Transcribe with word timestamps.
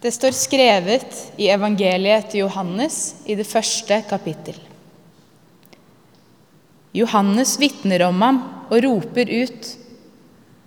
Det 0.00 0.12
står 0.12 0.34
skrevet 0.36 1.14
i 1.40 1.48
evangeliet 1.48 2.28
til 2.30 2.44
Johannes 2.44 3.16
i 3.24 3.36
det 3.38 3.46
første 3.48 4.02
kapittel. 4.08 4.58
Johannes 6.96 7.54
vitner 7.60 8.04
om 8.06 8.20
ham 8.24 8.40
og 8.68 8.82
roper 8.84 9.30
ut. 9.30 9.70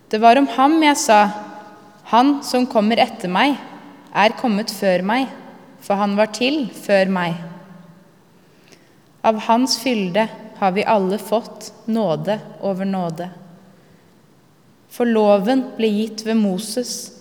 Det 0.09 0.17
var 0.21 0.39
om 0.41 0.49
ham 0.55 0.79
jeg 0.81 0.97
sa, 0.97 1.19
han 2.09 2.39
som 2.45 2.65
kommer 2.69 2.97
etter 3.01 3.29
meg, 3.29 3.53
er 4.09 4.33
kommet 4.37 4.73
før 4.73 5.03
meg, 5.05 5.27
for 5.85 5.99
han 6.01 6.15
var 6.17 6.31
til 6.33 6.63
før 6.73 7.11
meg. 7.13 7.37
Av 9.21 9.37
hans 9.45 9.77
fylde 9.81 10.25
har 10.57 10.73
vi 10.73 10.87
alle 10.89 11.19
fått 11.21 11.69
nåde 11.85 12.39
over 12.65 12.89
nåde. 12.89 13.29
For 14.89 15.05
loven 15.05 15.67
ble 15.77 15.91
gitt 15.93 16.25
ved 16.25 16.39
Moses, 16.41 17.18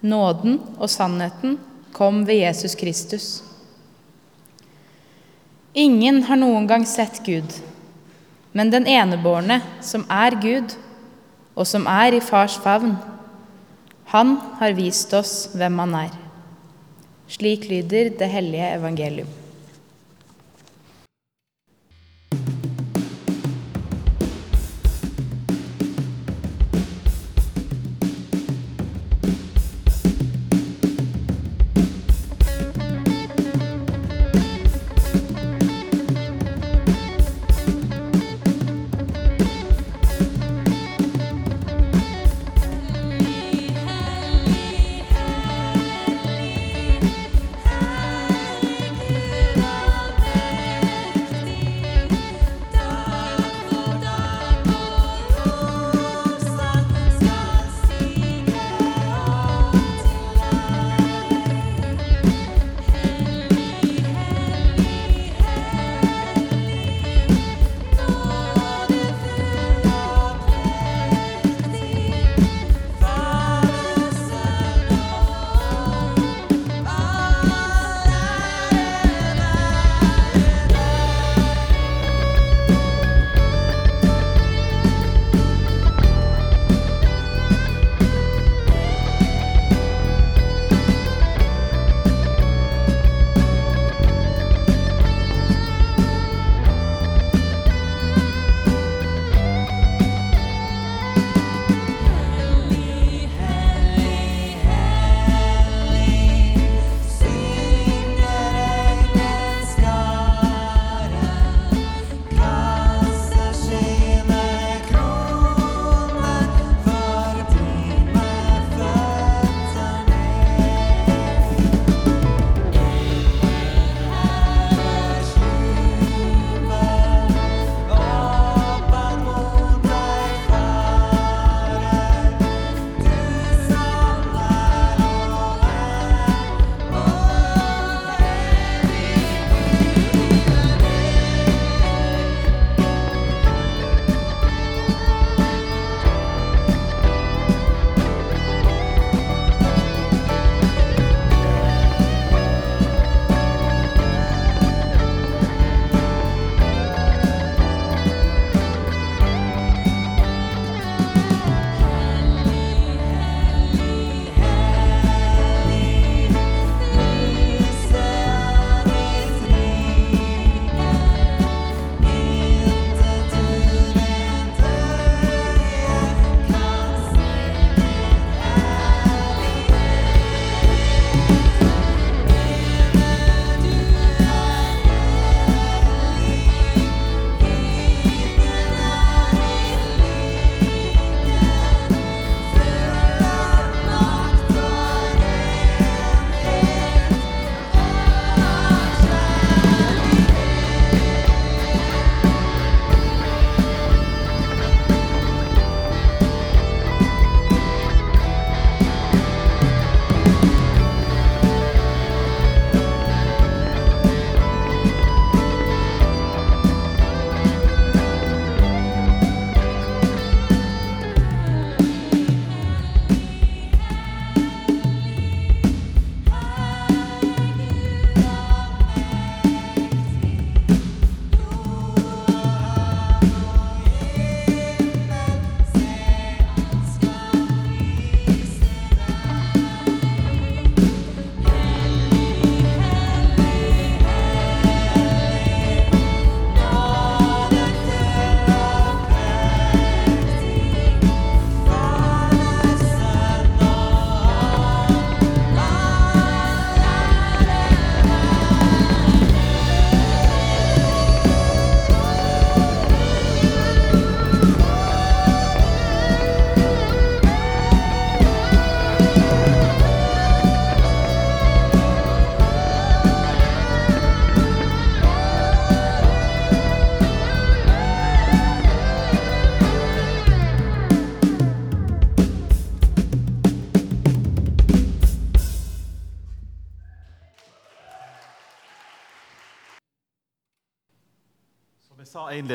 nåden 0.00 0.58
og 0.78 0.90
sannheten 0.90 1.58
kom 1.92 2.24
ved 2.26 2.42
Jesus 2.44 2.74
Kristus. 2.78 3.28
Ingen 5.74 6.22
har 6.26 6.38
noen 6.40 6.66
gang 6.66 6.86
sett 6.88 7.20
Gud, 7.26 7.48
men 8.52 8.70
den 8.72 8.86
enebårne, 8.88 9.60
som 9.84 10.06
er 10.10 10.34
Gud, 10.42 10.74
og 11.58 11.66
som 11.66 11.86
er 11.90 12.16
i 12.16 12.22
fars 12.24 12.56
favn, 12.62 12.96
han 14.08 14.38
har 14.60 14.76
vist 14.78 15.12
oss 15.14 15.50
hvem 15.54 15.82
han 15.84 15.98
er. 16.06 16.14
Slik 17.28 17.68
lyder 17.68 18.14
det 18.18 18.30
hellige 18.32 18.72
evangelium. 18.78 19.37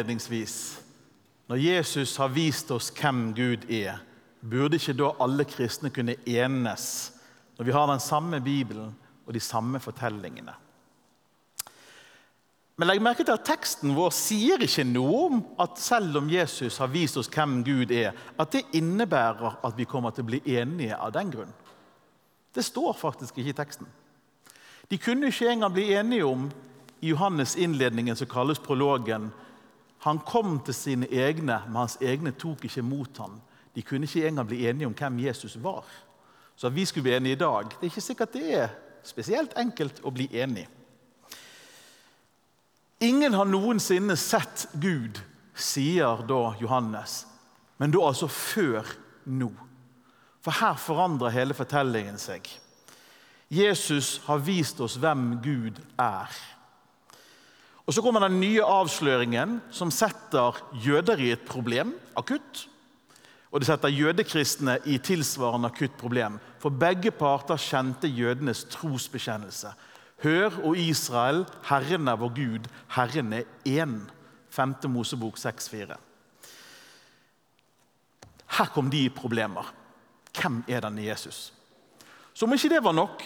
Innledningsvis, 0.04 0.82
når 1.48 1.56
Jesus 1.56 2.18
har 2.18 2.32
vist 2.34 2.72
oss 2.72 2.92
hvem 2.92 3.32
Gud 3.36 3.70
er, 3.72 4.02
burde 4.44 4.76
ikke 4.76 4.96
da 5.00 5.14
alle 5.24 5.46
kristne 5.48 5.92
kunne 5.94 6.18
enes 6.28 7.14
når 7.58 7.66
vi 7.66 7.72
har 7.72 7.88
den 7.88 8.02
samme 8.02 8.42
Bibelen 8.42 8.92
og 9.26 9.34
de 9.34 9.40
samme 9.40 9.80
fortellingene? 9.80 10.54
Men 12.76 12.90
legg 12.90 13.04
merke 13.06 13.24
til 13.24 13.36
at 13.36 13.46
teksten 13.46 13.94
vår 13.96 14.10
sier 14.18 14.64
ikke 14.66 14.84
noe 14.90 15.20
om 15.28 15.42
at 15.62 15.78
selv 15.80 16.18
om 16.20 16.32
Jesus 16.32 16.80
har 16.82 16.90
vist 16.92 17.20
oss 17.22 17.30
hvem 17.32 17.62
Gud 17.64 17.94
er, 17.94 18.12
at 18.36 18.52
det 18.52 18.66
innebærer 18.74 19.62
at 19.64 19.78
vi 19.78 19.86
kommer 19.86 20.12
til 20.12 20.26
å 20.26 20.32
bli 20.32 20.42
enige 20.58 20.98
av 20.98 21.14
den 21.14 21.32
grunn. 21.32 21.54
Det 22.54 22.66
står 22.66 22.98
faktisk 22.98 23.38
ikke 23.38 23.54
i 23.54 23.60
teksten. 23.62 23.88
De 24.90 25.00
kunne 25.00 25.30
ikke 25.30 25.54
engang 25.54 25.72
bli 25.74 25.94
enige 25.94 26.26
om 26.26 26.50
i 27.00 27.14
Johannes' 27.14 27.56
innledningen 27.56 28.18
som 28.18 28.28
kalles 28.28 28.60
prologen 28.60 29.30
Han 30.04 30.20
kom 30.28 30.58
til 30.66 30.76
sine 30.76 31.08
egne, 31.08 31.62
men 31.68 31.80
hans 31.80 31.98
egne 32.02 32.34
tok 32.36 32.66
ikke 32.68 32.84
mot 32.84 33.18
ham. 33.18 33.40
De 33.76 33.82
kunne 33.82 34.08
ikke 34.08 34.28
engang 34.28 34.48
bli 34.48 34.68
enige 34.68 34.88
om 34.88 34.96
hvem 34.98 35.20
Jesus 35.24 35.58
var. 35.64 35.86
Så 36.56 36.68
at 36.68 36.76
vi 36.76 36.86
skulle 36.86 37.04
bli 37.04 37.16
enige 37.16 37.38
i 37.38 37.40
dag, 37.40 37.70
det 37.72 37.82
er 37.82 37.92
ikke 37.92 38.02
sikkert 38.02 38.34
det 38.34 38.48
er 38.58 38.74
spesielt 39.04 39.56
enkelt 39.60 40.02
å 40.04 40.12
bli 40.14 40.28
enig. 40.40 40.68
Ingen 43.04 43.34
har 43.36 43.48
noensinne 43.50 44.16
sett 44.20 44.68
Gud, 44.80 45.20
sier 45.56 46.24
da 46.28 46.54
Johannes. 46.62 47.24
Men 47.78 47.92
da 47.92 48.04
altså 48.08 48.30
før 48.32 48.88
nå. 49.26 49.50
For 50.44 50.56
her 50.60 50.78
forandrer 50.80 51.34
hele 51.36 51.56
fortellingen 51.56 52.20
seg. 52.20 52.48
Jesus 53.54 54.18
har 54.26 54.42
vist 54.44 54.80
oss 54.84 54.96
hvem 55.00 55.38
Gud 55.44 55.80
er. 56.00 56.32
Og 57.86 57.94
Så 57.94 58.02
kommer 58.02 58.24
den 58.24 58.40
nye 58.40 58.64
avsløringen 58.64 59.58
som 59.72 59.92
setter 59.92 60.62
jøder 60.86 61.20
i 61.20 61.32
et 61.36 61.44
problem, 61.46 61.94
akutt. 62.16 62.68
Og 63.52 63.60
det 63.60 63.68
setter 63.68 63.92
jødekristne 63.92 64.80
i 64.86 64.98
tilsvarende 64.98 65.68
akutt 65.68 65.98
problem. 66.00 66.40
For 66.60 66.70
begge 66.70 67.12
parter 67.12 67.60
kjente 67.60 68.08
jødenes 68.08 68.64
trosbekjennelse. 68.72 69.74
Hør, 70.24 70.56
og 70.64 70.78
Israel, 70.80 71.44
Herren 71.68 72.08
er 72.08 72.16
vår 72.18 72.32
Gud, 72.38 72.70
Herren 72.96 73.34
er 73.34 73.44
én. 73.68 74.00
5. 74.54 74.76
Mosebok 74.90 75.38
6,4. 75.38 75.96
Her 78.58 78.70
kom 78.74 78.90
de 78.90 79.06
i 79.06 79.10
problemer. 79.10 79.74
Hvem 80.34 80.64
er 80.70 80.84
denne 80.86 81.06
Jesus? 81.06 81.54
Som 82.34 82.54
ikke 82.54 82.70
det 82.70 82.84
var 82.86 82.94
nok, 82.94 83.24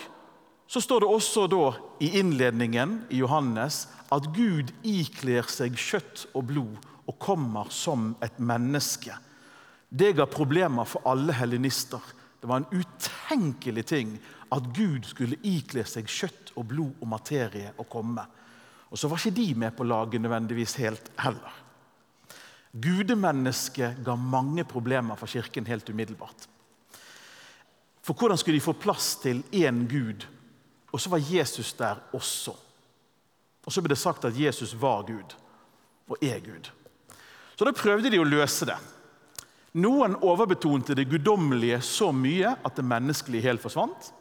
så 0.68 0.82
står 0.82 1.04
det 1.04 1.12
også 1.12 1.46
da 1.48 1.64
i 2.04 2.12
innledningen 2.20 3.00
i 3.10 3.22
Johannes 3.22 3.86
at 4.12 4.28
Gud 4.36 4.74
ikler 4.88 5.48
seg 5.52 5.78
kjøtt 5.80 6.26
og 6.36 6.50
blod 6.50 6.88
og 7.08 7.16
kommer 7.24 7.72
som 7.72 8.12
et 8.24 8.36
menneske. 8.44 9.16
Det 9.88 10.12
ga 10.18 10.28
problemer 10.28 10.88
for 10.88 11.08
alle 11.08 11.36
helenister. 11.36 12.04
Det 12.42 12.50
var 12.50 12.62
en 12.62 12.84
utenkelig 12.84 13.86
ting 13.88 14.18
at 14.52 14.68
Gud 14.76 15.08
skulle 15.08 15.40
ikle 15.48 15.86
seg 15.88 16.12
kjøtt 16.12 16.52
og 16.60 16.68
blod 16.68 17.00
og 17.00 17.08
materie 17.16 17.72
og 17.78 17.88
komme. 17.92 18.28
Og 18.92 19.00
så 19.00 19.08
var 19.08 19.20
ikke 19.20 19.40
de 19.40 19.48
med 19.64 19.76
på 19.76 19.88
laget 19.88 20.22
nødvendigvis 20.22 20.76
helt 20.84 21.12
heller. 21.24 21.64
Gudemennesket 22.76 24.04
ga 24.06 24.16
mange 24.20 24.68
problemer 24.68 25.16
for 25.16 25.32
kirken 25.32 25.68
helt 25.68 25.90
umiddelbart. 25.90 26.48
For 28.04 28.16
hvordan 28.16 28.40
skulle 28.40 28.60
de 28.60 28.64
få 28.64 28.76
plass 28.80 29.16
til 29.24 29.44
én 29.52 29.86
Gud 29.88 30.28
og 30.92 31.02
så 31.02 31.10
var 31.10 31.24
Jesus 31.32 31.74
der 31.74 32.00
også. 32.16 32.54
Og 33.68 33.74
så 33.74 33.84
ble 33.84 33.92
det 33.92 34.00
sagt 34.00 34.26
at 34.26 34.38
Jesus 34.40 34.74
var 34.80 35.04
Gud 35.08 35.36
og 36.08 36.22
er 36.24 36.40
Gud. 36.40 36.70
Så 37.58 37.66
da 37.66 37.74
prøvde 37.76 38.12
de 38.12 38.20
å 38.22 38.28
løse 38.28 38.68
det. 38.70 38.78
Noen 39.78 40.16
overbetonte 40.24 40.96
det 40.96 41.10
guddommelige 41.12 41.82
så 41.84 42.14
mye 42.16 42.54
at 42.56 42.78
det 42.78 42.86
menneskelige 42.88 43.44
helt 43.50 43.62
forsvant. 43.62 44.14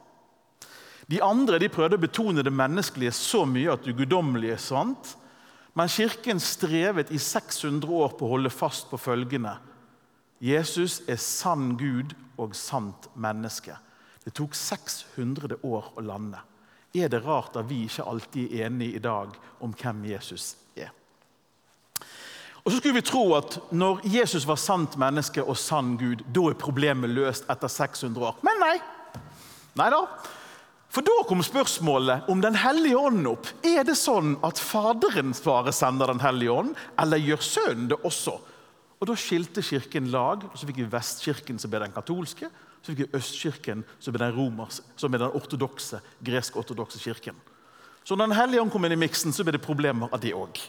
De 1.06 1.20
andre 1.22 1.60
de 1.62 1.70
prøvde 1.70 2.00
å 2.00 2.02
betone 2.02 2.42
det 2.42 2.52
menneskelige 2.52 3.14
så 3.14 3.44
mye 3.46 3.76
at 3.76 3.86
det 3.86 3.94
guddommelige 3.96 4.58
svant. 4.58 5.14
Men 5.78 5.92
Kirken 5.92 6.42
strevet 6.42 7.12
i 7.14 7.20
600 7.22 7.86
år 7.86 8.16
på 8.18 8.26
å 8.26 8.32
holde 8.34 8.50
fast 8.50 8.90
på 8.90 8.98
følgende. 8.98 9.54
Jesus 10.42 10.98
er 11.06 11.20
sann 11.22 11.76
Gud 11.78 12.16
og 12.40 12.56
sant 12.58 13.06
menneske. 13.14 13.76
Det 14.26 14.34
tok 14.34 14.56
600 14.58 15.60
år 15.62 15.92
å 15.94 16.04
lande 16.04 16.42
er 16.96 17.10
det 17.12 17.24
rart 17.24 17.56
at 17.56 17.68
vi 17.68 17.84
ikke 17.86 18.06
alltid 18.06 18.52
er 18.52 18.66
enige 18.68 18.96
i 18.96 19.02
dag 19.02 19.34
om 19.60 19.74
hvem 19.76 20.04
Jesus 20.10 20.54
er. 20.76 20.90
Og 22.64 22.72
så 22.72 22.78
skulle 22.78 22.98
vi 22.98 23.06
tro 23.06 23.22
at 23.36 23.58
når 23.70 24.00
Jesus 24.10 24.46
var 24.48 24.58
sant 24.58 24.96
menneske 24.98 25.44
og 25.44 25.58
sann 25.60 25.94
Gud, 26.00 26.24
da 26.34 26.48
er 26.50 26.58
problemet 26.58 27.12
løst 27.14 27.46
etter 27.52 27.70
600 27.70 28.26
år. 28.26 28.40
Men 28.46 28.58
nei. 28.62 28.74
Nei 29.78 29.90
da. 29.92 30.02
For 30.96 31.04
da 31.04 31.16
kom 31.28 31.42
spørsmålet 31.44 32.28
om 32.32 32.40
Den 32.40 32.54
hellige 32.56 32.98
ånd 32.98 33.26
opp. 33.28 33.48
Er 33.66 33.84
det 33.84 33.98
sånn 34.00 34.36
at 34.46 34.58
Faderen 34.62 35.34
bare 35.44 35.74
sender 35.74 36.08
Den 36.08 36.22
hellige 36.24 36.54
ånd, 36.54 36.74
eller 36.98 37.20
gjør 37.20 37.42
Sønnen 37.44 37.90
det 37.90 37.98
også? 38.02 38.38
Og 38.96 39.08
Da 39.10 39.14
skilte 39.14 39.62
Kirken 39.62 40.10
lag. 40.10 40.44
og 40.44 40.56
Så 40.56 40.66
fikk 40.66 40.80
vi 40.80 40.90
Vestkirken, 40.90 41.58
som 41.58 41.70
ble 41.70 41.84
den 41.84 41.92
katolske. 41.92 42.48
Så 42.86 42.92
fikk 42.92 43.00
vi 43.02 43.18
Østkirken, 43.18 43.80
som 43.98 44.14
er 44.14 44.22
den, 44.22 44.34
romers, 44.36 44.76
som 44.94 45.10
er 45.10 45.18
den 45.18 45.32
ortodokse, 45.34 45.98
gresk-ortodokse 46.22 47.00
kirken. 47.02 47.34
Så 48.04 48.14
når 48.14 48.28
Den 48.28 48.36
hellige 48.38 48.62
ånd 48.62 48.70
kom 48.70 48.84
inn 48.86 48.94
i 48.94 49.00
miksen, 49.00 49.32
så 49.34 49.42
ble 49.42 49.56
det 49.56 49.64
problemer 49.64 50.06
av 50.14 50.20
det 50.22 50.30
òg. 50.38 50.60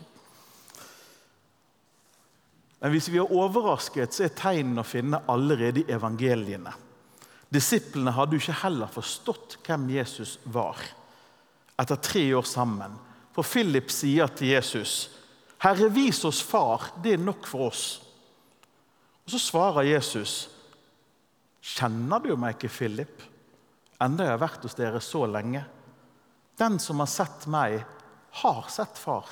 Men 2.81 2.95
hvis 2.95 3.11
vi 3.13 3.21
er 3.21 3.29
overrasket, 3.37 4.17
så 4.17 4.25
er 4.25 4.33
tegnene 4.33 4.81
å 4.81 4.87
finne 4.87 5.21
allerede 5.29 5.83
i 5.83 5.93
evangeliene. 5.93 6.73
Disiplene 7.53 8.15
hadde 8.17 8.33
jo 8.33 8.41
ikke 8.41 8.63
heller 8.63 8.89
forstått 8.89 9.59
hvem 9.67 9.85
Jesus 9.93 10.39
var 10.49 10.81
etter 11.77 12.01
tre 12.01 12.25
år 12.33 12.49
sammen. 12.49 12.97
For 13.37 13.45
Philip 13.45 13.93
sier 13.93 14.33
til 14.33 14.57
Jesus, 14.57 15.09
'Herre, 15.61 15.93
vis 15.93 16.25
oss 16.25 16.41
Far. 16.41 16.91
Det 17.03 17.13
er 17.13 17.17
nok 17.21 17.45
for 17.45 17.69
oss.' 17.69 18.01
Og 19.25 19.31
Så 19.31 19.39
svarer 19.39 19.93
Jesus, 19.93 20.49
Kjenner 21.67 22.23
du 22.23 22.31
meg 22.39 22.55
ikke, 22.55 22.71
Philip, 22.71 23.23
enda 24.03 24.27
jeg 24.27 24.35
har 24.37 24.43
vært 24.45 24.63
hos 24.63 24.77
dere 24.77 25.01
så 25.03 25.25
lenge? 25.27 25.65
Den 26.57 26.79
som 26.81 27.03
har 27.03 27.11
sett 27.11 27.45
meg, 27.51 27.81
har 28.41 28.65
sett 28.71 28.97
far. 28.97 29.27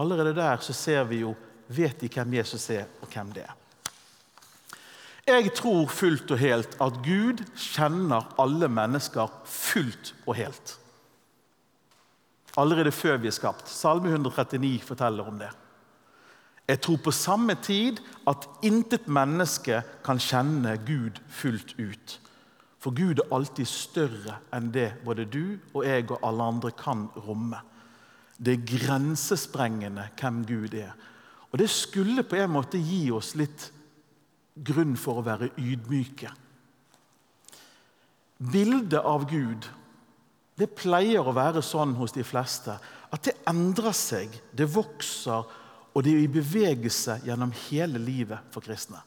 Allerede 0.00 0.32
der 0.38 0.62
så 0.64 0.74
ser 0.76 1.04
vi 1.10 1.24
jo 1.24 1.36
Vet 1.70 2.00
de 2.02 2.08
hvem 2.10 2.32
Jesus 2.34 2.64
er, 2.74 2.88
og 2.98 3.12
hvem 3.14 3.28
det 3.30 3.44
er? 3.44 3.52
Jeg 5.28 5.52
tror 5.54 5.86
fullt 5.86 6.32
og 6.34 6.40
helt 6.40 6.72
at 6.82 6.96
Gud 7.04 7.44
kjenner 7.54 8.26
alle 8.42 8.66
mennesker 8.66 9.30
fullt 9.46 10.10
og 10.24 10.34
helt. 10.34 10.72
Allerede 12.58 12.90
før 12.90 13.20
vi 13.22 13.30
er 13.30 13.36
skapt. 13.36 13.70
Salme 13.70 14.10
139 14.10 14.80
forteller 14.82 15.30
om 15.30 15.38
det. 15.38 15.52
Jeg 16.70 16.78
tror 16.84 17.00
på 17.02 17.10
samme 17.10 17.56
tid 17.58 17.98
at 18.30 18.46
intet 18.62 19.08
menneske 19.10 19.80
kan 20.06 20.20
kjenne 20.22 20.76
Gud 20.86 21.18
fullt 21.26 21.74
ut. 21.80 22.12
For 22.80 22.94
Gud 22.94 23.18
er 23.18 23.32
alltid 23.34 23.66
større 23.66 24.36
enn 24.54 24.70
det 24.72 24.92
både 25.04 25.26
du 25.26 25.58
og 25.74 25.82
jeg 25.84 26.06
og 26.12 26.22
alle 26.28 26.46
andre 26.52 26.70
kan 26.78 27.08
romme. 27.26 27.58
Det 28.38 28.54
er 28.54 28.68
grensesprengende 28.70 30.06
hvem 30.20 30.44
Gud 30.46 30.76
er. 30.78 30.94
Og 31.50 31.58
Det 31.58 31.68
skulle 31.70 32.22
på 32.22 32.38
en 32.38 32.54
måte 32.54 32.78
gi 32.78 33.10
oss 33.10 33.34
litt 33.34 33.66
grunn 34.54 34.94
for 34.96 35.18
å 35.18 35.26
være 35.26 35.50
ydmyke. 35.58 36.30
Bildet 38.38 39.02
av 39.02 39.26
Gud 39.28 39.66
det 40.60 40.70
pleier 40.76 41.24
å 41.24 41.34
være 41.34 41.62
sånn 41.64 41.96
hos 41.96 42.12
de 42.12 42.24
fleste 42.24 42.76
at 43.10 43.26
det 43.26 43.34
endrer 43.48 43.96
seg, 43.96 44.34
det 44.52 44.68
vokser 44.70 45.48
og 45.94 46.04
det 46.06 46.14
er 46.14 46.24
i 46.24 46.32
bevegelse 46.32 47.20
gjennom 47.26 47.52
hele 47.66 47.98
livet 48.02 48.50
for 48.54 48.64
kristne. 48.64 49.00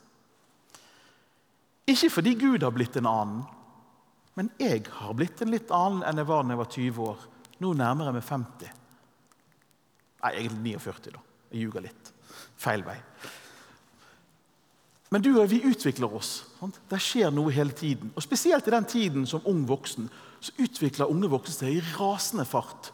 Ikke 1.87 2.09
fordi 2.11 2.33
Gud 2.39 2.63
har 2.63 2.73
blitt 2.75 2.97
en 2.99 3.09
annen, 3.09 3.43
men 4.39 4.49
jeg 4.59 4.85
har 4.89 5.13
blitt 5.15 5.43
en 5.43 5.51
litt 5.53 5.71
annen 5.73 6.03
enn 6.07 6.19
jeg 6.19 6.29
var 6.29 6.43
da 6.43 6.55
jeg 6.55 6.61
var 6.61 6.71
20 6.75 7.05
år. 7.05 7.27
Nå 7.61 7.73
nærmer 7.77 8.09
jeg 8.09 8.17
meg 8.17 8.25
50. 8.27 8.73
Nei, 10.23 10.33
egentlig 10.39 10.75
49, 10.79 11.13
da. 11.13 11.23
Jeg 11.51 11.63
ljuger 11.63 11.85
litt. 11.85 12.11
Feil 12.57 12.83
vei. 12.87 12.97
Men 15.13 15.21
du 15.21 15.29
og 15.35 15.51
vi 15.51 15.59
utvikler 15.69 16.15
oss. 16.17 16.39
Sant? 16.57 16.79
Det 16.89 16.97
skjer 17.03 17.29
noe 17.29 17.53
hele 17.53 17.75
tiden. 17.77 18.09
Og 18.17 18.25
Spesielt 18.25 18.65
i 18.67 18.73
den 18.73 18.87
tiden 18.89 19.27
som 19.29 19.45
ung 19.49 19.61
voksen 19.69 20.07
så 20.43 20.55
utvikler 20.63 21.11
unge 21.11 21.29
voksne 21.29 21.53
seg 21.53 21.75
i 21.77 21.83
rasende 21.93 22.47
fart. 22.49 22.89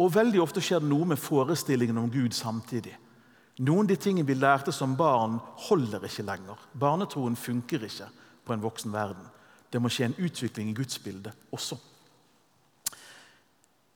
Og 0.00 0.14
veldig 0.14 0.40
ofte 0.40 0.62
skjer 0.64 0.80
det 0.80 0.88
noe 0.88 1.10
med 1.12 1.20
forestillingen 1.20 2.00
om 2.00 2.08
Gud 2.10 2.32
samtidig. 2.34 2.94
Noen 3.60 3.84
av 3.84 3.92
de 3.92 3.98
tingene 4.00 4.24
vi 4.24 4.34
lærte 4.38 4.72
som 4.72 4.94
barn, 4.96 5.36
holder 5.68 6.06
ikke 6.08 6.24
lenger. 6.24 6.60
Barnetroen 6.72 7.36
funker 7.36 7.84
ikke 7.84 8.08
på 8.46 8.54
en 8.54 8.62
voksen 8.62 8.92
verden. 8.94 9.26
Det 9.68 9.80
må 9.80 9.90
skje 9.92 10.08
en 10.08 10.18
utvikling 10.20 10.70
i 10.70 10.76
gudsbildet 10.76 11.52
også. 11.52 11.76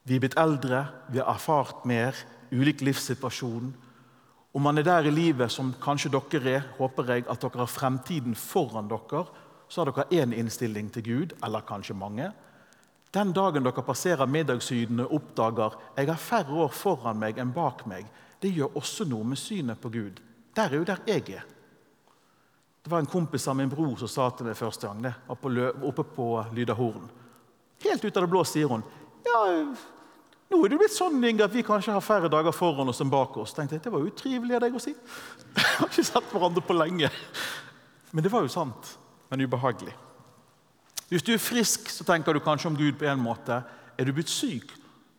Vi 0.07 0.15
er 0.15 0.21
blitt 0.23 0.37
eldre, 0.39 0.85
vi 1.11 1.19
har 1.19 1.33
erfart 1.33 1.83
mer, 1.89 2.15
ulik 2.51 2.81
livssituasjon. 2.85 3.73
Om 4.53 4.63
man 4.63 4.77
er 4.77 4.85
der 4.87 5.09
i 5.09 5.11
livet 5.11 5.51
som 5.51 5.73
kanskje 5.81 6.13
dere 6.13 6.53
er, 6.53 6.69
håper 6.77 7.11
jeg 7.11 7.25
at 7.27 7.41
dere 7.41 7.65
har 7.65 7.71
fremtiden 7.71 8.37
foran 8.37 8.87
dere, 8.87 9.25
så 9.67 9.81
har 9.81 9.91
dere 9.91 10.21
én 10.21 10.37
innstilling 10.37 10.93
til 10.93 11.03
Gud, 11.03 11.35
eller 11.43 11.65
kanskje 11.67 11.97
mange. 11.97 12.29
Den 13.13 13.33
dagen 13.33 13.65
dere 13.65 13.83
passerer 13.83 14.29
middagssyden 14.29 15.01
og 15.03 15.17
oppdager 15.19 15.75
jeg 15.97 16.07
har 16.07 16.21
færre 16.21 16.55
år 16.63 16.71
foran 16.71 17.19
meg 17.19 17.41
enn 17.41 17.51
bak 17.55 17.83
meg, 17.89 18.05
det 18.41 18.53
gjør 18.53 18.77
også 18.77 19.05
noe 19.09 19.25
med 19.25 19.39
synet 19.41 19.81
på 19.81 19.91
Gud. 19.93 20.19
Der 20.55 20.71
er 20.71 20.79
jo 20.81 20.87
der 20.87 21.01
jeg 21.07 21.23
er. 21.35 21.45
Det 22.83 22.91
var 22.91 23.03
en 23.03 23.09
kompis 23.11 23.47
av 23.47 23.57
min 23.57 23.69
bror 23.69 23.97
som 23.99 24.07
sa 24.07 24.29
til 24.31 24.47
meg 24.47 24.55
første 24.55 24.87
gang 24.87 25.01
det, 25.03 25.13
oppe 25.27 26.05
på 26.15 26.27
Lydahorn. 26.55 27.09
Helt 27.83 28.05
ut 28.05 28.17
av 28.17 28.23
det 28.23 28.31
blå 28.31 28.43
sier 28.47 28.69
hun 28.71 28.85
ja, 29.27 29.41
nå 30.47 30.57
er 30.63 30.71
det 30.71 30.77
blitt 30.79 30.95
sånn 30.95 31.19
Inge, 31.19 31.43
at 31.43 31.51
vi 31.51 31.65
kanskje 31.67 31.91
har 31.91 32.03
færre 32.03 32.29
dager 32.31 32.55
foran 32.55 32.87
oss 32.87 33.01
enn 33.03 33.11
bak 33.11 33.35
oss. 33.41 33.51
Tenkte 33.55 33.75
jeg, 33.75 33.83
Det 33.83 33.91
var 33.91 34.05
utrivelig 34.07 34.55
av 34.55 34.63
deg 34.63 34.77
å 34.77 34.81
si. 34.81 34.93
Vi 35.57 35.65
har 35.65 35.89
ikke 35.89 36.05
sett 36.07 36.31
hverandre 36.31 36.63
på 36.63 36.77
lenge. 36.77 37.09
Men 38.15 38.23
det 38.23 38.31
var 38.31 38.45
jo 38.45 38.51
sant, 38.51 38.93
men 39.27 39.43
ubehagelig. 39.43 39.91
Hvis 41.11 41.25
du 41.27 41.33
er 41.33 41.43
frisk, 41.43 41.91
så 41.91 42.07
tenker 42.07 42.35
du 42.35 42.39
kanskje 42.43 42.71
om 42.71 42.79
Gud 42.79 42.95
på 42.99 43.07
en 43.11 43.19
måte. 43.19 43.59
Er 43.99 44.07
du 44.07 44.13
blitt 44.15 44.31
syk, 44.31 44.71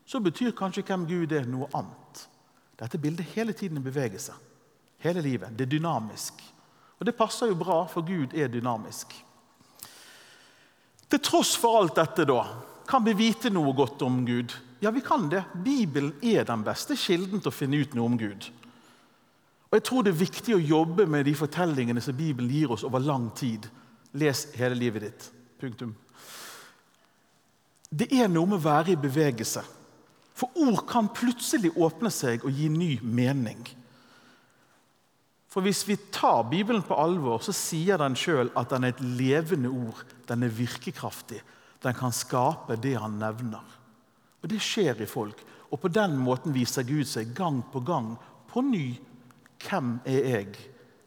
så 0.09 0.21
betyr 0.25 0.57
kanskje 0.57 0.87
hvem 0.89 1.05
Gud 1.09 1.33
er, 1.37 1.45
noe 1.45 1.69
annet. 1.77 2.08
Dette 2.79 2.99
bildet 2.99 3.35
hele 3.35 3.53
tiden 3.53 3.83
beveger 3.83 4.21
seg. 4.23 4.37
Hele 5.03 5.23
livet. 5.23 5.55
Det 5.55 5.67
er 5.67 5.75
dynamisk. 5.79 6.43
Og 6.99 7.07
det 7.07 7.17
passer 7.19 7.51
jo 7.51 7.59
bra, 7.59 7.85
for 7.91 8.07
Gud 8.07 8.35
er 8.35 8.51
dynamisk. 8.51 9.15
Til 11.09 11.21
tross 11.25 11.55
for 11.57 11.79
alt 11.79 11.97
dette, 11.97 12.27
da, 12.29 12.43
kan 12.89 13.05
vi 13.07 13.15
vite 13.17 13.51
noe 13.53 13.73
godt 13.77 14.03
om 14.05 14.25
Gud? 14.27 14.55
Ja, 14.81 14.91
vi 14.91 15.03
kan 15.05 15.29
det. 15.31 15.45
Bibelen 15.65 16.13
er 16.23 16.45
den 16.47 16.65
beste 16.67 16.97
kilden 16.99 17.41
til 17.41 17.51
å 17.51 17.55
finne 17.55 17.81
ut 17.83 17.95
noe 17.97 18.11
om 18.11 18.19
Gud. 18.19 18.51
Og 19.69 19.77
Jeg 19.77 19.85
tror 19.85 20.05
det 20.05 20.13
er 20.15 20.23
viktig 20.23 20.55
å 20.57 20.63
jobbe 20.63 21.07
med 21.07 21.27
de 21.29 21.35
fortellingene 21.37 22.01
som 22.01 22.17
Bibelen 22.17 22.51
gir 22.51 22.71
oss 22.73 22.85
over 22.89 23.03
lang 23.05 23.29
tid. 23.37 23.69
Les 24.17 24.47
hele 24.57 24.79
livet 24.79 25.05
ditt. 25.05 25.27
Punktum. 25.61 25.95
Det 27.91 28.09
er 28.13 28.29
noe 28.29 28.49
med 28.49 28.61
å 28.61 28.65
være 28.65 28.95
i 28.95 29.01
bevegelse. 29.01 29.65
For 30.39 30.55
ord 30.55 30.85
kan 30.87 31.11
plutselig 31.11 31.73
åpne 31.75 32.13
seg 32.15 32.45
og 32.47 32.55
gi 32.55 32.69
ny 32.71 32.93
mening. 33.03 33.65
For 35.49 35.65
Hvis 35.65 35.83
vi 35.89 35.97
tar 36.13 36.45
Bibelen 36.51 36.85
på 36.87 36.95
alvor, 36.95 37.41
så 37.43 37.55
sier 37.57 37.99
den 37.99 38.15
sjøl 38.19 38.53
at 38.55 38.71
den 38.71 38.85
er 38.85 38.95
et 38.95 39.03
levende 39.03 39.73
ord. 39.73 40.05
Den 40.29 40.45
er 40.47 40.55
virkekraftig. 40.55 41.41
Den 41.83 41.97
kan 41.97 42.15
skape 42.15 42.77
det 42.79 42.95
han 43.01 43.19
nevner. 43.19 43.65
Og 44.43 44.49
Det 44.49 44.61
skjer 44.63 45.03
i 45.03 45.11
folk. 45.11 45.41
Og 45.73 45.81
på 45.81 45.89
den 45.89 46.17
måten 46.17 46.55
viser 46.55 46.87
Gud 46.87 47.09
seg 47.09 47.35
gang 47.37 47.63
på 47.73 47.81
gang 47.81 48.15
på 48.49 48.63
ny. 48.63 48.95
Hvem 49.59 49.99
er 50.07 50.29
jeg? 50.31 50.55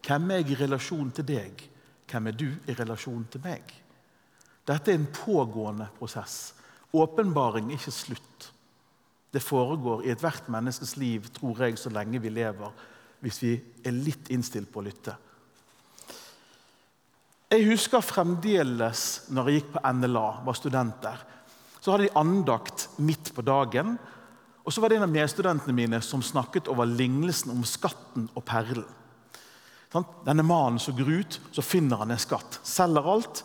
Hvem 0.06 0.32
er 0.32 0.42
jeg 0.42 0.52
i 0.52 0.60
relasjon 0.66 1.12
til 1.16 1.26
deg? 1.26 1.64
Hvem 2.12 2.28
er 2.28 2.36
du 2.36 2.50
i 2.68 2.76
relasjon 2.76 3.24
til 3.32 3.42
meg? 3.46 3.64
Dette 4.68 4.92
er 4.92 5.00
en 5.00 5.08
pågående 5.16 5.88
prosess. 5.98 6.54
Åpenbaring 6.94 7.72
er 7.72 7.80
ikke 7.80 7.94
slutt. 7.96 8.52
Det 9.32 9.44
foregår 9.44 10.06
i 10.06 10.12
ethvert 10.12 10.50
menneskes 10.52 10.98
liv, 11.00 11.28
tror 11.32 11.64
jeg, 11.64 11.78
så 11.80 11.92
lenge 11.94 12.20
vi 12.20 12.32
lever, 12.34 12.72
hvis 13.24 13.42
vi 13.44 13.52
er 13.86 13.96
litt 13.96 14.32
innstilt 14.34 14.72
på 14.72 14.82
å 14.82 14.86
lytte. 14.86 15.16
Jeg 17.52 17.68
husker 17.68 18.04
fremdeles 18.04 19.26
når 19.32 19.50
jeg 19.50 19.60
gikk 19.60 19.74
på 19.74 19.84
NLA, 19.98 20.28
var 20.46 20.56
student 20.56 21.02
der. 21.04 21.20
Så 21.82 21.92
hadde 21.92 22.08
de 22.08 22.16
andakt 22.20 22.88
midt 23.02 23.32
på 23.36 23.44
dagen. 23.44 23.98
Og 24.64 24.72
så 24.72 24.82
var 24.82 24.92
det 24.92 25.00
en 25.00 25.08
av 25.08 25.12
medstudentene 25.12 25.76
mine 25.76 26.00
som 26.06 26.24
snakket 26.24 26.70
over 26.72 26.88
lignelsen 26.88 27.52
om 27.52 27.64
skatten 27.68 28.30
og 28.36 28.46
perlen. 28.48 28.88
Denne 30.24 30.46
mannen 30.48 30.80
som 30.80 30.96
går 30.96 31.10
ut, 31.12 31.40
så 31.52 31.64
finner 31.66 32.00
han 32.00 32.14
en 32.14 32.22
skatt. 32.22 32.62
Selger 32.64 33.10
alt 33.16 33.42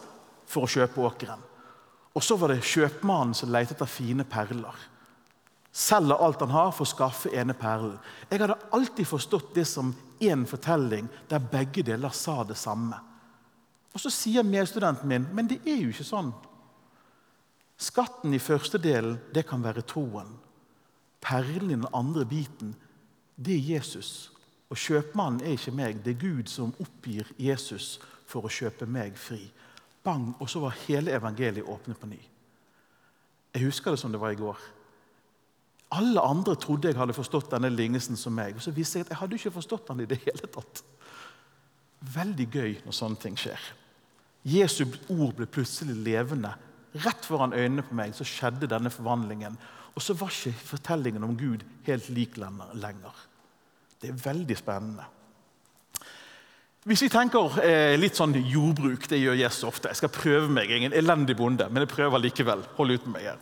for 0.47 0.67
å 0.67 0.71
kjøpe 0.71 1.03
åkeren. 1.03 1.43
Og 2.15 2.23
så 2.23 2.37
var 2.39 2.53
det 2.53 2.63
kjøpmannen 2.65 3.35
som 3.35 3.51
lette 3.51 3.75
etter 3.75 3.91
fine 3.91 4.25
perler. 4.29 4.77
Selger 5.77 6.17
alt 6.25 6.41
han 6.41 6.55
har 6.55 6.71
for 6.73 6.87
å 6.87 6.89
skaffe 6.89 7.29
ene 7.37 7.53
perlen. 7.53 7.99
Jeg 8.31 8.41
hadde 8.41 8.57
alltid 8.73 9.09
forstått 9.09 9.51
det 9.59 9.67
som 9.69 9.91
én 10.25 10.47
fortelling 10.49 11.11
der 11.29 11.43
begge 11.53 11.83
deler 11.85 12.15
sa 12.17 12.39
det 12.49 12.57
samme. 12.57 12.97
Og 13.93 14.01
Så 14.01 14.11
sier 14.11 14.45
medstudenten 14.45 15.09
min 15.09 15.27
men 15.37 15.49
det 15.49 15.61
er 15.67 15.77
jo 15.83 15.91
ikke 15.93 16.07
sånn. 16.09 16.31
Skatten 17.77 18.33
i 18.33 18.41
første 18.41 18.81
delen 18.81 19.19
det 19.35 19.45
kan 19.49 19.61
være 19.61 19.85
troen. 19.85 20.31
Perlen 21.21 21.71
i 21.71 21.77
den 21.77 21.89
andre 21.93 22.25
biten 22.25 22.73
det 23.37 23.59
er 23.59 23.69
Jesus. 23.75 24.31
Og 24.73 24.81
kjøpmannen 24.81 25.45
er 25.45 25.59
ikke 25.59 25.77
meg, 25.77 26.01
det 26.03 26.15
er 26.15 26.23
Gud 26.25 26.49
som 26.49 26.73
oppgir 26.81 27.29
Jesus 27.37 27.99
for 28.27 28.49
å 28.49 28.53
kjøpe 28.53 28.89
meg 28.89 29.21
fri. 29.21 29.43
Bang, 30.03 30.33
Og 30.41 30.49
så 30.49 30.61
var 30.61 30.79
hele 30.87 31.13
evangeliet 31.13 31.69
åpnet 31.69 32.01
på 32.01 32.07
ny. 32.07 32.21
Jeg 33.53 33.65
husker 33.65 33.91
det 33.91 34.01
som 34.01 34.13
det 34.13 34.21
var 34.21 34.33
i 34.33 34.41
går. 34.41 34.57
Alle 35.95 36.21
andre 36.21 36.57
trodde 36.59 36.91
jeg 36.91 36.99
hadde 36.99 37.15
forstått 37.15 37.53
denne 37.53 37.71
lignelsen 37.71 38.19
som 38.19 38.35
meg. 38.35 38.57
Og 38.59 38.65
så 38.65 38.75
viste 38.75 38.99
jeg 38.99 39.07
at 39.07 39.15
jeg 39.15 39.21
hadde 39.21 39.39
ikke 39.39 39.55
forstått 39.55 39.91
den 39.93 40.03
i 40.03 40.09
det 40.11 40.19
hele 40.25 40.51
tatt. 40.51 40.83
Veldig 42.17 42.47
gøy 42.53 42.73
når 42.85 42.97
sånne 42.97 43.23
ting 43.23 43.39
skjer. 43.39 43.61
Jesu 44.47 44.85
ord 45.11 45.35
ble 45.39 45.47
plutselig 45.51 45.97
levende 46.07 46.53
Rett 47.05 47.27
foran 47.29 47.53
øynene 47.53 47.85
på 47.85 47.97
meg 47.97 48.15
så 48.17 48.25
skjedde 48.25 48.69
denne 48.71 48.89
forvandlingen. 48.89 49.57
Og 49.97 50.05
så 50.05 50.15
var 50.17 50.33
ikke 50.33 50.69
fortellingen 50.71 51.25
om 51.25 51.35
Gud 51.37 51.65
helt 51.87 52.09
lik 52.15 52.37
lenger. 52.39 53.25
Det 54.01 54.11
er 54.13 54.23
veldig 54.23 54.57
spennende. 54.57 55.05
Hvis 56.87 57.03
vi 57.03 57.11
tenker 57.11 57.57
eh, 57.65 57.97
litt 57.99 58.15
sånn 58.15 58.37
jordbruk, 58.39 59.09
det 59.11 59.19
gjør 59.19 59.35
jeg 59.41 59.51
så 59.57 59.73
ofte 59.73 59.91
Jeg 59.91 59.99
skal 59.99 60.13
prøve 60.15 60.49
meg. 60.53 60.71
Jeg 60.71 60.85
er 60.85 60.93
en 60.93 60.99
elendig 61.01 61.35
bonde, 61.37 61.67
men 61.69 61.83
jeg 61.83 61.91
prøver 61.91 62.23
likevel. 62.23 62.63
Hold 62.77 62.95
ut 62.95 63.09
med 63.09 63.17
meg 63.17 63.27
her. 63.33 63.41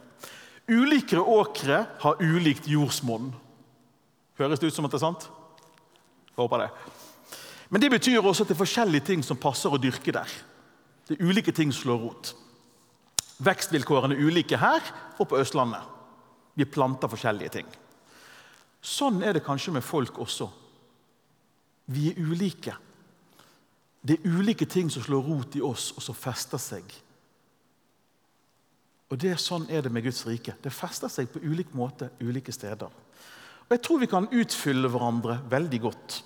Ulike 0.68 1.18
åkre 1.21 1.85
har 2.00 2.23
ulikt 2.23 2.68
jordsmonn. 2.68 3.33
Høres 4.38 4.61
det 4.61 4.71
ut 4.71 4.76
som 4.76 4.87
at 4.87 4.94
det 4.94 4.99
er 4.99 5.04
sant? 5.04 5.26
Håper 6.38 6.64
det. 6.64 6.71
Men 7.68 7.83
det 7.83 7.90
betyr 7.92 8.25
også 8.25 8.44
at 8.44 8.50
det 8.50 8.56
er 8.56 8.62
forskjellige 8.64 9.06
ting 9.11 9.23
som 9.25 9.40
passer 9.40 9.73
å 9.73 9.80
dyrke 9.80 10.14
der. 10.14 10.30
Det 11.04 11.16
er 11.16 11.26
ulike 11.26 11.52
ting 11.52 11.73
som 11.73 11.85
slår 11.85 12.00
rot. 12.00 12.33
Vekstvilkårene 13.44 14.16
er 14.16 14.25
ulike 14.25 14.59
her 14.61 14.85
og 15.18 15.28
på 15.28 15.38
Østlandet. 15.40 15.83
Vi 16.54 16.64
planter 16.71 17.11
forskjellige 17.11 17.56
ting. 17.59 17.68
Sånn 18.85 19.23
er 19.25 19.35
det 19.35 19.44
kanskje 19.44 19.75
med 19.75 19.85
folk 19.85 20.18
også. 20.23 20.49
Vi 21.92 22.11
er 22.12 22.21
ulike. 22.21 22.76
Det 24.04 24.18
er 24.18 24.37
ulike 24.38 24.68
ting 24.71 24.90
som 24.92 25.02
slår 25.04 25.25
rot 25.25 25.56
i 25.56 25.62
oss, 25.64 25.90
og 25.97 26.04
som 26.04 26.16
fester 26.16 26.61
seg. 26.61 26.85
Og 29.12 29.20
det 29.20 29.37
Sånn 29.40 29.66
er 29.68 29.84
det 29.84 29.92
med 29.92 30.04
Guds 30.06 30.25
rike. 30.26 30.56
Det 30.62 30.73
fester 30.73 31.12
seg 31.12 31.28
på 31.32 31.42
ulik 31.44 31.75
måte 31.76 32.11
ulike 32.20 32.52
steder. 32.52 32.88
Og 33.64 33.70
Jeg 33.70 33.82
tror 33.84 34.00
vi 34.00 34.11
kan 34.11 34.28
utfylle 34.32 34.88
hverandre 34.88 35.38
veldig 35.50 35.80
godt. 35.80 36.23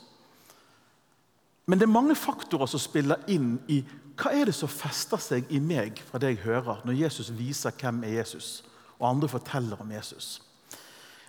Men 1.68 1.78
det 1.78 1.84
er 1.86 1.92
mange 1.92 2.16
faktorer 2.16 2.70
som 2.70 2.80
spiller 2.80 3.20
inn 3.28 3.58
i 3.68 3.82
hva 4.18 4.32
er 4.34 4.48
det 4.48 4.56
som 4.56 4.70
fester 4.70 5.20
seg 5.22 5.50
i 5.54 5.60
meg 5.62 6.00
fra 6.08 6.18
det 6.18 6.32
jeg 6.32 6.44
hører 6.46 6.80
når 6.86 6.96
Jesus 7.04 7.28
viser 7.36 7.74
hvem 7.78 8.00
er 8.08 8.16
Jesus, 8.16 8.64
og 8.98 9.10
andre 9.12 9.28
forteller 9.30 9.78
om 9.78 9.92
Jesus. 9.92 10.40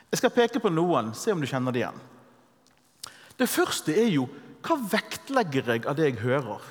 Jeg 0.09 0.21
skal 0.23 0.33
peke 0.33 0.61
på 0.63 0.71
noen, 0.73 1.11
se 1.13 1.35
om 1.35 1.41
du 1.41 1.45
kjenner 1.49 1.75
det 1.75 1.83
igjen. 1.83 1.99
Det 3.37 3.49
første 3.49 3.93
er 3.93 4.09
jo 4.09 4.25
hva 4.65 4.79
vektlegger 4.91 5.69
jeg 5.75 5.85
av 5.87 5.99
det 5.99 6.07
jeg 6.07 6.21
hører? 6.23 6.63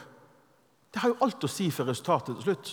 Det 0.90 1.02
har 1.02 1.12
jo 1.12 1.20
alt 1.24 1.44
å 1.46 1.50
si 1.50 1.68
for 1.70 1.88
resultatet 1.88 2.34
til 2.34 2.48
slutt. 2.48 2.72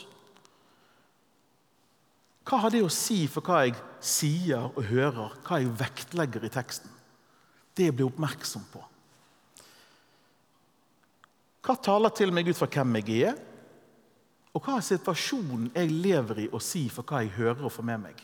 Hva 2.46 2.60
har 2.62 2.74
det 2.74 2.84
å 2.86 2.92
si 2.94 3.24
for 3.32 3.46
hva 3.46 3.64
jeg 3.66 3.74
sier 4.06 4.68
og 4.68 4.84
hører, 4.86 5.34
hva 5.48 5.58
jeg 5.62 5.72
vektlegger 5.80 6.46
i 6.46 6.52
teksten? 6.54 6.92
Det 7.76 7.90
jeg 7.90 7.96
blir 7.98 8.12
oppmerksom 8.12 8.68
på. 8.72 8.84
Hva 11.66 11.76
taler 11.82 12.14
til 12.14 12.30
meg 12.34 12.52
ut 12.52 12.60
fra 12.60 12.70
hvem 12.70 13.00
jeg 13.02 13.32
er? 13.32 13.40
Og 14.56 14.62
hva 14.64 14.78
er 14.78 14.86
situasjonen 14.86 15.72
jeg 15.74 15.90
lever 15.92 16.46
i, 16.46 16.48
å 16.54 16.62
si 16.62 16.86
for 16.94 17.04
hva 17.10 17.24
jeg 17.24 17.34
hører 17.40 17.66
og 17.66 17.74
får 17.74 17.88
med 17.90 18.04
meg? 18.06 18.22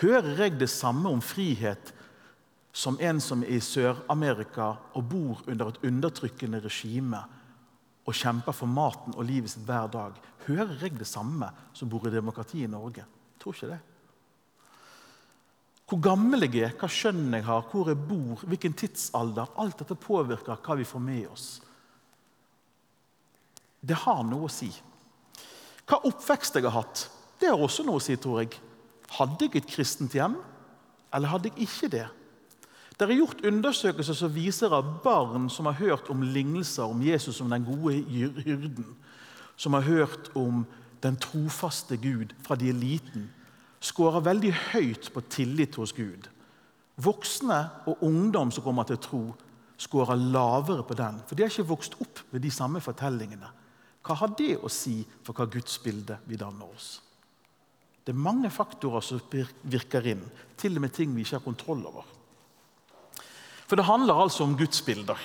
Hører 0.00 0.46
jeg 0.46 0.56
det 0.58 0.70
samme 0.72 1.12
om 1.12 1.20
frihet 1.22 1.92
som 2.72 2.96
en 3.02 3.20
som 3.20 3.42
er 3.44 3.58
i 3.58 3.62
Sør-Amerika 3.62 4.72
og 4.96 5.04
bor 5.10 5.42
under 5.46 5.74
et 5.74 5.84
undertrykkende 5.86 6.62
regime 6.64 7.20
og 8.08 8.16
kjemper 8.16 8.56
for 8.56 8.70
maten 8.70 9.16
og 9.16 9.26
livet 9.28 9.52
sitt 9.52 9.66
hver 9.68 9.90
dag? 9.92 10.16
Hører 10.46 10.80
jeg 10.80 10.96
det 10.96 11.08
samme 11.08 11.50
som 11.76 11.90
bor 11.92 12.06
i 12.08 12.12
demokrati 12.12 12.64
i 12.64 12.70
Norge? 12.70 13.04
Jeg 13.04 13.42
tror 13.42 13.56
ikke 13.56 13.70
det. 13.74 13.80
Hvor 15.88 16.00
gammel 16.04 16.44
jeg 16.44 16.66
er, 16.66 16.74
hva 16.76 16.88
skjønn 16.92 17.32
jeg 17.32 17.46
har, 17.46 17.64
hvor 17.70 17.88
jeg 17.88 18.00
bor, 18.00 18.42
hvilken 18.48 18.74
tidsalder. 18.76 19.54
Alt 19.60 19.80
dette 19.80 19.96
påvirker 19.96 20.60
hva 20.64 20.76
vi 20.76 20.88
får 20.88 21.04
med 21.04 21.28
oss. 21.32 21.46
Det 23.80 23.96
har 24.04 24.24
noe 24.26 24.48
å 24.48 24.52
si. 24.52 24.68
Hva 25.88 26.02
oppvekst 26.08 26.58
jeg 26.58 26.66
har 26.66 26.76
hatt, 26.76 27.06
det 27.40 27.48
har 27.48 27.60
også 27.62 27.86
noe 27.86 28.00
å 28.00 28.04
si, 28.04 28.16
tror 28.20 28.42
jeg. 28.42 28.58
Hadde 29.16 29.46
jeg 29.46 29.62
et 29.62 29.70
kristent 29.70 30.16
hjem, 30.16 30.36
eller 31.14 31.32
hadde 31.32 31.52
jeg 31.52 31.68
ikke 31.68 31.92
det? 31.92 32.06
Det 32.98 33.06
er 33.06 33.14
gjort 33.20 33.44
undersøkelser 33.46 34.16
som 34.18 34.32
viser 34.34 34.72
at 34.74 34.86
barn 35.04 35.46
som 35.52 35.68
har 35.70 35.78
hørt 35.78 36.08
om 36.10 36.22
lignelser 36.22 36.90
om 36.90 37.02
Jesus 37.02 37.36
som 37.38 37.50
den 37.50 37.66
gode 37.66 38.00
hyrden, 38.02 38.96
som 39.56 39.76
har 39.78 39.86
hørt 39.86 40.30
om 40.34 40.64
den 41.02 41.16
trofaste 41.22 41.96
Gud 41.96 42.34
fra 42.42 42.56
de 42.58 42.72
er 42.72 42.78
liten, 42.78 43.28
skårer 43.78 44.24
veldig 44.26 44.50
høyt 44.72 45.12
på 45.14 45.22
tillit 45.30 45.78
hos 45.78 45.94
Gud. 45.94 46.26
Voksne 46.98 47.60
og 47.86 48.02
ungdom 48.02 48.50
som 48.50 48.66
kommer 48.66 48.88
til 48.88 48.98
tro, 48.98 49.22
skårer 49.78 50.18
lavere 50.18 50.82
på 50.82 50.98
den, 50.98 51.22
for 51.22 51.38
de 51.38 51.46
har 51.46 51.54
ikke 51.54 51.70
vokst 51.70 51.94
opp 52.02 52.24
med 52.32 52.42
de 52.42 52.50
samme 52.50 52.82
fortellingene. 52.82 53.52
Hva 54.02 54.16
har 54.18 54.34
det 54.34 54.56
å 54.58 54.70
si 54.72 55.04
for 55.22 55.38
hva 55.38 55.46
gudsbildet 55.46 56.26
vi 56.26 56.38
danner 56.40 56.66
oss? 56.66 56.96
Det 58.02 58.10
er 58.10 58.26
mange 58.26 58.50
faktorer 58.50 59.04
som 59.04 59.22
virker 59.62 60.06
inn, 60.10 60.24
til 60.58 60.74
og 60.74 60.82
med 60.82 60.94
ting 60.96 61.14
vi 61.14 61.22
ikke 61.22 61.38
har 61.38 61.46
kontroll 61.46 61.86
over. 61.86 62.17
For 63.68 63.76
det 63.76 63.84
handler 63.84 64.22
altså 64.24 64.46
om 64.46 64.56
gudsbilder. 64.56 65.20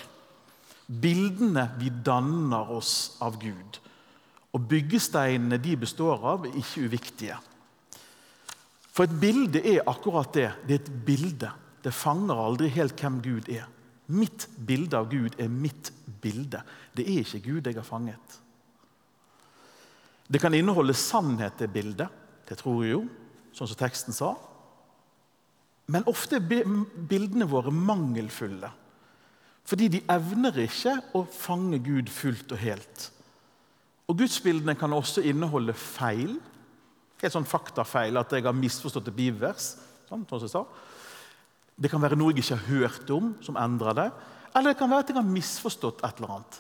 Bildene 0.88 1.70
vi 1.80 1.90
danner 2.06 2.72
oss 2.76 3.16
av 3.24 3.40
Gud. 3.40 3.80
Og 4.54 4.68
byggesteinene 4.70 5.58
de 5.64 5.78
består 5.80 6.26
av, 6.34 6.46
er 6.46 6.60
ikke 6.60 6.88
uviktige. 6.90 7.40
For 8.94 9.08
et 9.08 9.16
bilde 9.18 9.64
er 9.64 9.88
akkurat 9.90 10.36
det. 10.36 10.50
Det 10.68 10.76
er 10.76 10.84
et 10.84 10.92
bilde. 11.08 11.50
Det 11.84 11.96
fanger 11.96 12.38
aldri 12.38 12.70
helt 12.76 13.00
hvem 13.00 13.22
Gud 13.24 13.50
er. 13.50 13.66
Mitt 14.14 14.46
bilde 14.68 15.00
av 15.00 15.08
Gud 15.10 15.40
er 15.42 15.50
mitt 15.50 15.90
bilde. 16.22 16.62
Det 16.94 17.08
er 17.08 17.24
ikke 17.24 17.42
Gud 17.48 17.68
jeg 17.68 17.80
har 17.80 17.88
fanget. 17.88 18.40
Det 20.28 20.42
kan 20.42 20.54
inneholde 20.54 20.94
sannhet, 20.94 21.58
det 21.60 21.72
bildet. 21.74 22.12
Det 22.48 22.58
tror 22.60 22.84
jeg 22.84 22.94
jo, 22.94 23.04
sånn 23.56 23.70
som 23.72 23.80
teksten 23.80 24.16
sa. 24.16 24.34
Men 25.92 26.06
ofte 26.08 26.40
er 26.40 26.70
bildene 27.10 27.48
våre 27.50 27.72
mangelfulle. 27.74 28.70
Fordi 29.68 29.90
de 29.92 30.02
evner 30.12 30.64
ikke 30.66 30.98
å 31.16 31.24
fange 31.28 31.80
Gud 31.84 32.12
fullt 32.12 32.52
og 32.56 32.60
helt. 32.60 33.10
Og 34.12 34.20
Gudsbildene 34.20 34.76
kan 34.80 34.94
også 34.96 35.24
inneholde 35.28 35.76
feil. 35.78 36.36
Helt 37.22 37.36
sånn 37.36 37.48
faktafeil, 37.48 38.20
at 38.20 38.36
jeg 38.36 38.44
har 38.44 38.56
misforstått 38.56 39.08
et 39.08 39.16
bibelvers. 39.16 39.74
Sånn, 40.10 40.26
sånn. 40.28 40.68
Det 41.80 41.90
kan 41.92 42.04
være 42.04 42.20
noe 42.20 42.34
jeg 42.34 42.44
ikke 42.44 42.60
har 42.60 42.68
hørt 42.68 43.14
om, 43.16 43.32
som 43.44 43.58
endrer 43.60 43.98
det. 43.98 44.10
Eller 44.54 44.74
det 44.74 44.80
kan 44.82 44.92
være 44.92 45.06
at 45.06 45.12
jeg 45.14 45.18
har 45.18 45.32
misforstått 45.32 46.04
et 46.04 46.20
eller 46.20 46.36
annet. 46.36 46.60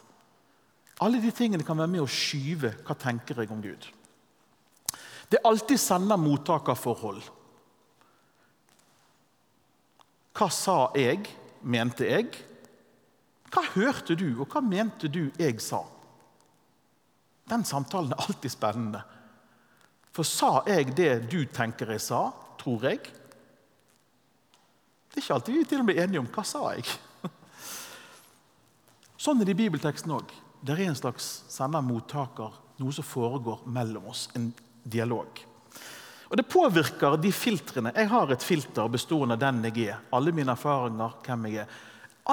Alle 1.03 1.19
de 1.21 1.31
tingene 1.35 1.65
kan 1.67 1.77
være 1.77 1.91
med 1.91 2.03
å 2.03 2.09
skyve 2.09 2.71
hva 2.85 2.95
tenker 2.97 3.41
jeg 3.41 3.51
om 3.51 3.61
Gud. 3.63 3.87
Det 5.29 5.39
er 5.39 5.47
alltid 5.49 5.81
sender-mottaker-forhold. 5.81 7.25
Hva 10.33 10.49
sa 10.49 10.77
jeg, 10.97 11.27
mente 11.61 12.07
jeg? 12.09 12.31
Hva 13.53 13.61
hørte 13.75 14.15
du, 14.17 14.31
og 14.41 14.49
hva 14.49 14.63
mente 14.65 15.09
du 15.11 15.27
jeg 15.37 15.59
sa? 15.61 15.83
Den 17.49 17.65
samtalen 17.67 18.15
er 18.15 18.23
alltid 18.23 18.53
spennende. 18.53 19.03
For 20.13 20.25
sa 20.25 20.63
jeg 20.69 20.95
det 20.97 21.11
du 21.29 21.43
tenker 21.53 21.91
jeg 21.93 22.01
sa, 22.01 22.27
tror 22.61 22.85
jeg? 22.89 23.01
Det 25.13 25.19
er 25.19 25.25
ikke 25.25 25.37
alltid 25.37 25.57
vi 25.59 25.65
til 25.69 25.83
og 25.83 25.89
med 25.89 26.01
enige 26.01 26.23
om 26.23 26.29
hva 26.33 26.45
sa 26.47 26.65
jeg. 26.73 26.87
Sånn 29.23 29.41
er 29.41 29.47
det 29.47 29.53
i 29.53 29.61
bibelteksten 29.61 30.11
òg. 30.17 30.33
Det 30.63 30.73
er 30.73 30.87
en 30.87 30.97
slags 30.97 31.43
sender-mottaker, 31.53 32.55
noe 32.81 32.95
som 32.95 33.05
foregår 33.05 33.61
mellom 33.69 34.09
oss. 34.09 34.25
En 34.33 34.49
dialog. 34.83 35.43
Og 36.33 36.37
Det 36.37 36.49
påvirker 36.49 37.13
de 37.21 37.29
filtrene. 37.29 37.91
Jeg 37.93 38.09
har 38.09 38.31
et 38.33 38.43
filter 38.43 38.87
bestående 38.89 39.35
av 39.37 39.41
den 39.43 39.59
jeg 39.67 39.91
er. 39.93 39.99
Alle 40.17 40.31
mine 40.33 40.55
erfaringer, 40.57 41.11
hvem 41.21 41.43
jeg 41.45 41.59
er. 41.61 41.75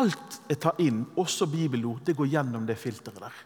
Alt 0.00 0.38
jeg 0.48 0.56
tar 0.62 0.78
inn, 0.80 1.02
også 1.20 1.44
bibelord, 1.52 1.98
det 2.06 2.14
går 2.16 2.30
gjennom 2.32 2.64
det 2.64 2.78
filteret 2.80 3.20
der. 3.20 3.42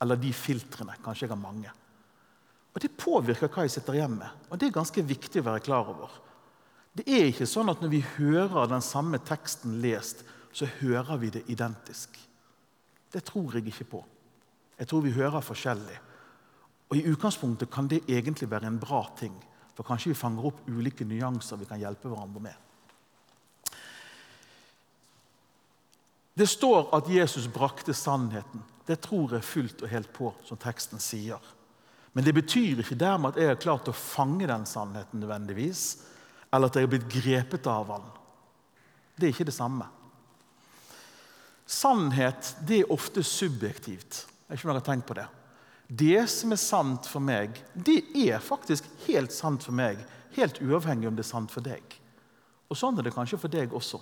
Eller 0.00 0.16
de 0.16 0.30
filtrene. 0.32 0.94
Kanskje 1.04 1.26
jeg 1.26 1.34
har 1.34 1.42
mange. 1.42 1.74
Og 2.72 2.80
Det 2.80 2.96
påvirker 2.96 3.52
hva 3.52 3.66
jeg 3.66 3.74
sitter 3.74 3.98
igjen 3.98 4.16
med. 4.16 4.46
Og 4.48 4.58
Det 4.58 4.70
er 4.70 4.78
ganske 4.78 5.02
viktig 5.02 5.42
å 5.42 5.48
være 5.50 5.64
klar 5.66 5.92
over. 5.92 6.08
Det 6.96 7.04
er 7.04 7.28
ikke 7.28 7.46
sånn 7.46 7.68
at 7.68 7.82
når 7.84 7.92
vi 7.92 8.00
hører 8.16 8.70
den 8.70 8.80
samme 8.80 9.20
teksten 9.20 9.76
lest, 9.82 10.24
så 10.56 10.64
hører 10.80 11.20
vi 11.20 11.34
det 11.36 11.44
identisk. 11.52 12.16
Det 13.12 13.20
tror 13.28 13.58
jeg 13.58 13.68
ikke 13.68 13.90
på. 13.92 14.02
Jeg 14.78 14.88
tror 14.88 15.04
vi 15.04 15.12
hører 15.12 15.44
forskjellig. 15.44 16.00
Og 16.88 16.96
I 16.96 17.04
utgangspunktet 17.12 17.68
kan 17.70 17.92
det 17.92 18.06
egentlig 18.08 18.48
være 18.48 18.72
en 18.72 18.80
bra 18.80 19.04
ting. 19.18 19.36
For 19.78 19.86
kanskje 19.86 20.10
vi 20.10 20.18
fanger 20.18 20.48
opp 20.48 20.64
ulike 20.66 21.04
nyanser 21.06 21.60
vi 21.60 21.68
kan 21.70 21.78
hjelpe 21.78 22.10
hverandre 22.10 22.42
med. 22.42 22.64
Det 26.34 26.48
står 26.50 26.90
at 26.98 27.06
Jesus 27.10 27.46
brakte 27.46 27.94
sannheten. 27.94 28.64
Det 28.86 28.96
tror 29.06 29.36
jeg 29.36 29.46
fullt 29.46 29.84
og 29.86 29.92
helt 29.92 30.10
på, 30.14 30.32
som 30.42 30.58
teksten 30.58 30.98
sier. 31.02 31.38
Men 32.10 32.26
det 32.26 32.34
betyr 32.34 32.82
ikke 32.82 32.98
dermed 32.98 33.36
at 33.36 33.38
jeg 33.38 33.52
har 33.52 33.62
klart 33.62 33.90
å 33.90 33.94
fange 33.94 34.50
den 34.50 34.66
sannheten 34.66 35.22
nødvendigvis, 35.22 35.84
eller 36.50 36.66
at 36.66 36.74
jeg 36.74 36.88
har 36.88 36.92
blitt 36.96 37.10
grepet 37.14 37.70
av 37.70 37.86
den. 37.92 38.10
Det 39.14 39.28
er 39.28 39.34
ikke 39.36 39.46
det 39.46 39.54
samme. 39.54 39.86
Sannhet 41.70 42.56
det 42.66 42.82
er 42.82 42.94
ofte 42.94 43.22
subjektivt. 43.22 44.24
Jeg 44.26 44.48
vet 44.48 44.58
ikke 44.58 44.66
om 44.66 44.74
dere 44.74 44.82
har 44.82 44.90
tenkt 44.90 45.06
på 45.06 45.18
det. 45.22 45.28
Det 45.88 46.26
som 46.28 46.52
er 46.52 46.60
sant 46.60 47.08
for 47.08 47.24
meg, 47.24 47.56
det 47.72 48.02
er 48.12 48.44
faktisk 48.44 48.84
helt 49.06 49.32
sant 49.32 49.64
for 49.64 49.72
meg. 49.72 50.02
Helt 50.36 50.60
uavhengig 50.60 51.08
om 51.08 51.16
det 51.16 51.24
er 51.24 51.30
sant 51.30 51.52
for 51.52 51.64
deg. 51.64 51.82
Og 52.68 52.76
Sånn 52.76 53.00
er 53.00 53.08
det 53.08 53.14
kanskje 53.16 53.40
for 53.40 53.52
deg 53.52 53.72
også. 53.72 54.00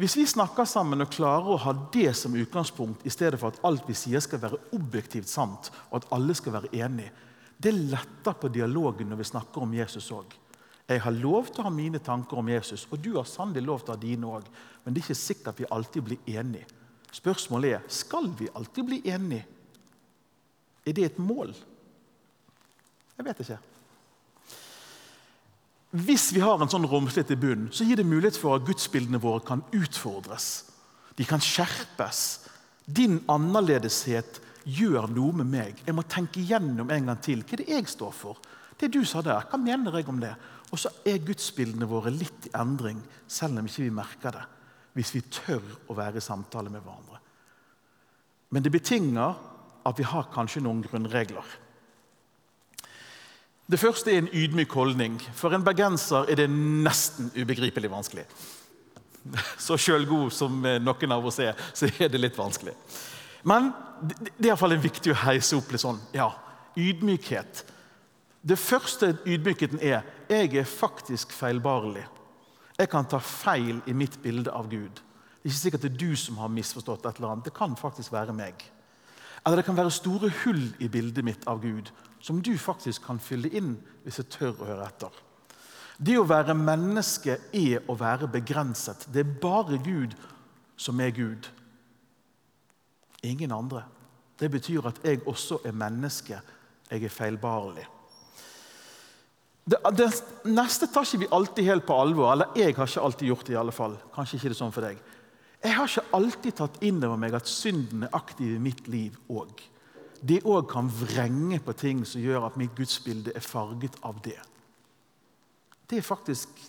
Hvis 0.00 0.14
vi 0.16 0.24
snakker 0.30 0.64
sammen 0.64 1.02
og 1.02 1.10
klarer 1.12 1.50
å 1.50 1.58
ha 1.60 1.74
det 1.92 2.14
som 2.16 2.36
utgangspunkt, 2.38 3.02
i 3.04 3.12
stedet 3.12 3.40
for 3.40 3.50
at 3.50 3.58
alt 3.66 3.82
vi 3.84 3.96
sier 3.98 4.22
skal 4.24 4.40
være 4.40 4.60
objektivt 4.78 5.28
sant, 5.28 5.68
og 5.90 5.98
at 5.98 6.06
alle 6.16 6.36
skal 6.38 6.54
være 6.54 6.70
enige, 6.78 7.10
det 7.60 7.74
letter 7.74 8.38
på 8.40 8.48
dialogen 8.48 9.10
når 9.10 9.20
vi 9.20 9.28
snakker 9.28 9.66
om 9.66 9.74
Jesus 9.76 10.06
òg. 10.16 10.32
Jeg 10.88 11.02
har 11.04 11.18
lov 11.18 11.50
til 11.50 11.60
å 11.60 11.66
ha 11.66 11.74
mine 11.74 12.00
tanker 12.02 12.40
om 12.40 12.48
Jesus, 12.48 12.86
og 12.88 13.02
du 13.02 13.12
har 13.18 13.28
sannelig 13.28 13.66
lov 13.66 13.82
til 13.82 13.92
å 13.92 13.98
ha 13.98 14.02
dine 14.06 14.30
òg. 14.38 14.46
Men 14.84 14.94
det 14.94 15.02
er 15.02 15.10
ikke 15.10 15.20
sikkert 15.20 15.60
vi 15.60 15.68
alltid 15.76 16.06
blir 16.06 16.32
enige. 16.38 16.64
Spørsmålet 17.12 17.76
er 17.76 17.84
skal 17.92 18.30
vi 18.38 18.48
alltid 18.54 18.88
bli 18.88 19.02
enige. 19.10 19.44
Er 20.86 20.96
det 20.96 21.04
et 21.04 21.18
mål? 21.20 21.52
Jeg 23.18 23.26
vet 23.26 23.42
ikke. 23.44 23.58
Hvis 25.90 26.28
vi 26.32 26.42
har 26.44 26.60
en 26.62 26.70
sånn 26.70 26.86
romslighet 26.86 27.32
i 27.34 27.40
bunnen, 27.40 27.72
så 27.74 27.84
gir 27.84 27.98
det 27.98 28.06
mulighet 28.06 28.38
for 28.38 28.56
at 28.56 28.66
gudsbildene 28.66 29.18
våre 29.20 29.42
kan 29.46 29.64
utfordres. 29.74 30.70
De 31.18 31.26
kan 31.26 31.42
skjerpes. 31.42 32.20
Din 32.86 33.18
annerledeshet 33.30 34.38
gjør 34.64 35.10
noe 35.10 35.34
med 35.40 35.50
meg. 35.50 35.82
Jeg 35.86 35.96
må 35.96 36.06
tenke 36.06 36.40
igjennom 36.40 36.92
en 36.94 37.10
gang 37.10 37.20
til. 37.24 37.42
Hva 37.42 37.56
er 37.56 37.64
det 37.64 37.74
jeg 37.74 37.90
står 37.90 38.14
for? 38.14 38.40
Det 38.80 38.88
du 38.94 39.02
sa 39.04 39.20
der, 39.24 39.44
hva 39.50 39.58
mener 39.60 39.98
jeg 39.98 40.08
om 40.08 40.22
det? 40.22 40.32
Og 40.70 40.78
så 40.78 40.92
er 41.04 41.20
gudsbildene 41.26 41.88
våre 41.90 42.12
litt 42.14 42.48
i 42.48 42.54
endring, 42.56 43.02
selv 43.26 43.58
om 43.58 43.68
ikke 43.68 43.84
vi 43.88 43.92
merker 43.94 44.38
det 44.38 44.46
hvis 44.96 45.12
vi 45.14 45.20
tør 45.30 45.62
å 45.90 45.94
være 45.94 46.18
i 46.18 46.24
samtale 46.24 46.70
med 46.72 46.82
hverandre. 46.82 47.20
Men 48.50 48.64
det 48.64 48.72
betinger 48.74 49.36
at 49.86 49.98
vi 49.98 50.06
har 50.06 50.30
kanskje 50.34 50.62
noen 50.64 50.82
grunnregler. 50.84 51.46
Det 53.70 53.78
første 53.78 54.10
er 54.10 54.18
en 54.18 54.32
ydmyk 54.34 54.72
holdning. 54.74 55.20
For 55.36 55.54
en 55.54 55.64
bergenser 55.64 56.26
er 56.30 56.40
det 56.40 56.48
nesten 56.50 57.30
ubegripelig 57.36 57.90
vanskelig. 57.92 58.24
Så 59.60 59.76
sjølgod 59.78 60.32
som 60.34 60.62
noen 60.64 61.14
av 61.14 61.26
oss 61.28 61.38
er, 61.44 61.58
så 61.76 61.86
er 62.00 62.10
det 62.10 62.20
litt 62.20 62.38
vanskelig. 62.38 62.74
Men 63.46 63.70
det 64.02 64.48
er 64.48 64.50
iallfall 64.50 64.74
viktig 64.80 65.12
å 65.12 65.20
heise 65.22 65.58
opp 65.58 65.70
litt 65.72 65.84
sånn 65.84 66.00
ja, 66.16 66.30
ydmykhet. 66.76 67.62
Det 68.40 68.56
første 68.58 69.12
ydmykheten 69.28 69.82
er 69.84 70.02
jeg 70.30 70.54
er 70.56 70.68
faktisk 70.68 71.34
feilbarlig. 71.36 72.06
Jeg 72.80 72.88
kan 72.88 73.04
ta 73.04 73.20
feil 73.20 73.82
i 73.86 73.94
mitt 73.94 74.16
bilde 74.22 74.52
av 74.56 74.70
Gud. 74.72 74.98
Det 74.98 75.48
er 75.48 75.52
ikke 75.52 75.60
sikkert 75.60 75.84
det 75.84 75.90
er 75.92 76.00
du 76.00 76.16
som 76.16 76.38
har 76.40 76.52
misforstått 76.52 77.06
et 77.06 77.18
eller 77.20 77.34
annet. 77.34 77.46
Det 77.48 77.56
kan 77.56 77.76
faktisk 77.76 78.12
være 78.12 78.34
meg. 78.36 78.64
Eller 79.46 79.60
det 79.60 79.66
kan 79.66 79.76
være 79.76 79.92
store 79.94 80.30
hull 80.42 80.66
i 80.78 80.88
bildet 80.92 81.24
mitt 81.24 81.46
av 81.48 81.62
Gud 81.62 81.90
som 82.20 82.42
du 82.44 82.52
faktisk 82.60 83.06
kan 83.06 83.20
fylle 83.22 83.48
inn 83.56 83.74
hvis 84.04 84.20
jeg 84.20 84.32
tør 84.34 84.58
å 84.60 84.68
høre 84.68 84.88
etter. 84.88 85.14
Det 86.00 86.16
å 86.16 86.26
være 86.28 86.56
menneske 86.56 87.36
er 87.52 87.88
å 87.88 87.96
være 87.98 88.28
begrenset. 88.32 89.06
Det 89.12 89.24
er 89.24 89.38
bare 89.40 89.80
Gud 89.84 90.16
som 90.80 91.00
er 91.00 91.12
Gud. 91.16 91.48
Ingen 93.24 93.52
andre. 93.52 93.84
Det 94.40 94.48
betyr 94.52 94.88
at 94.88 95.00
jeg 95.04 95.20
også 95.28 95.60
er 95.68 95.76
menneske. 95.76 96.40
Jeg 96.90 97.04
er 97.04 97.12
feilbarlig. 97.12 97.84
Det, 99.70 99.76
det, 99.92 100.08
neste 100.48 100.88
tar 100.88 101.04
ikke 101.04 101.26
vi 101.26 101.32
alltid 101.36 101.68
helt 101.68 101.86
på 101.86 101.98
alvor. 102.00 102.32
Eller 102.32 102.56
jeg 102.56 102.72
har 102.76 102.88
ikke 102.88 103.04
alltid 103.04 103.28
gjort 103.28 103.46
det. 103.46 103.52
i 103.52 103.60
alle 103.60 103.76
fall. 103.76 103.98
Kanskje 104.14 104.38
ikke 104.38 104.48
det 104.48 104.56
er 104.56 104.62
sånn 104.62 104.74
for 104.74 104.88
deg. 104.88 105.02
Jeg 105.60 105.76
har 105.76 105.88
ikke 105.90 106.16
alltid 106.16 106.56
tatt 106.56 106.78
inn 106.86 107.02
over 107.04 107.20
meg 107.20 107.34
at 107.36 107.48
synden 107.48 108.06
er 108.06 108.16
aktiv 108.16 108.54
i 108.54 108.62
mitt 108.62 108.86
liv 108.88 109.16
òg. 109.28 109.60
Det 110.20 110.42
òg 110.48 110.66
kan 110.68 110.88
vrenge 110.88 111.60
på 111.64 111.74
ting 111.76 112.02
som 112.08 112.20
gjør 112.20 112.48
at 112.48 112.56
mitt 112.60 112.72
gudsbilde 112.76 113.32
er 113.36 113.44
farget 113.44 113.96
av 114.04 114.20
det. 114.24 114.38
Det 115.88 115.98
er 116.00 116.06
faktisk 116.06 116.60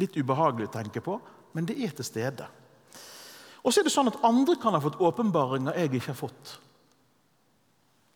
litt 0.00 0.16
ubehagelig 0.16 0.68
å 0.68 0.76
tenke 0.76 1.02
på, 1.04 1.18
men 1.56 1.68
det 1.68 1.76
er 1.84 1.92
til 1.96 2.06
stede. 2.06 2.46
Og 3.64 3.72
så 3.72 3.80
er 3.80 3.88
det 3.88 3.94
sånn 3.94 4.10
at 4.10 4.20
andre 4.26 4.56
kan 4.60 4.76
ha 4.76 4.80
fått 4.84 5.00
åpenbaringer 5.00 5.76
jeg 5.80 5.92
ikke 5.92 6.12
har 6.12 6.18
fått. 6.18 6.54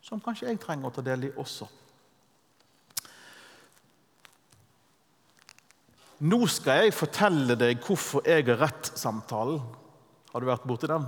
Som 0.05 0.21
kanskje 0.25 0.49
jeg 0.49 0.61
trenger 0.61 0.89
å 0.89 0.95
ta 0.95 1.05
del 1.05 1.29
i 1.29 1.35
også. 1.37 1.69
Nå 6.29 6.41
skal 6.51 6.85
jeg 6.85 6.97
fortelle 6.97 7.55
deg 7.59 7.85
hvorfor 7.85 8.27
jeg 8.27 8.49
har 8.49 8.59
rett-samtalen. 8.65 9.61
Har 10.39 10.45
du 10.45 10.53
vært 10.53 10.67
borti 10.71 10.87
den? 10.87 11.03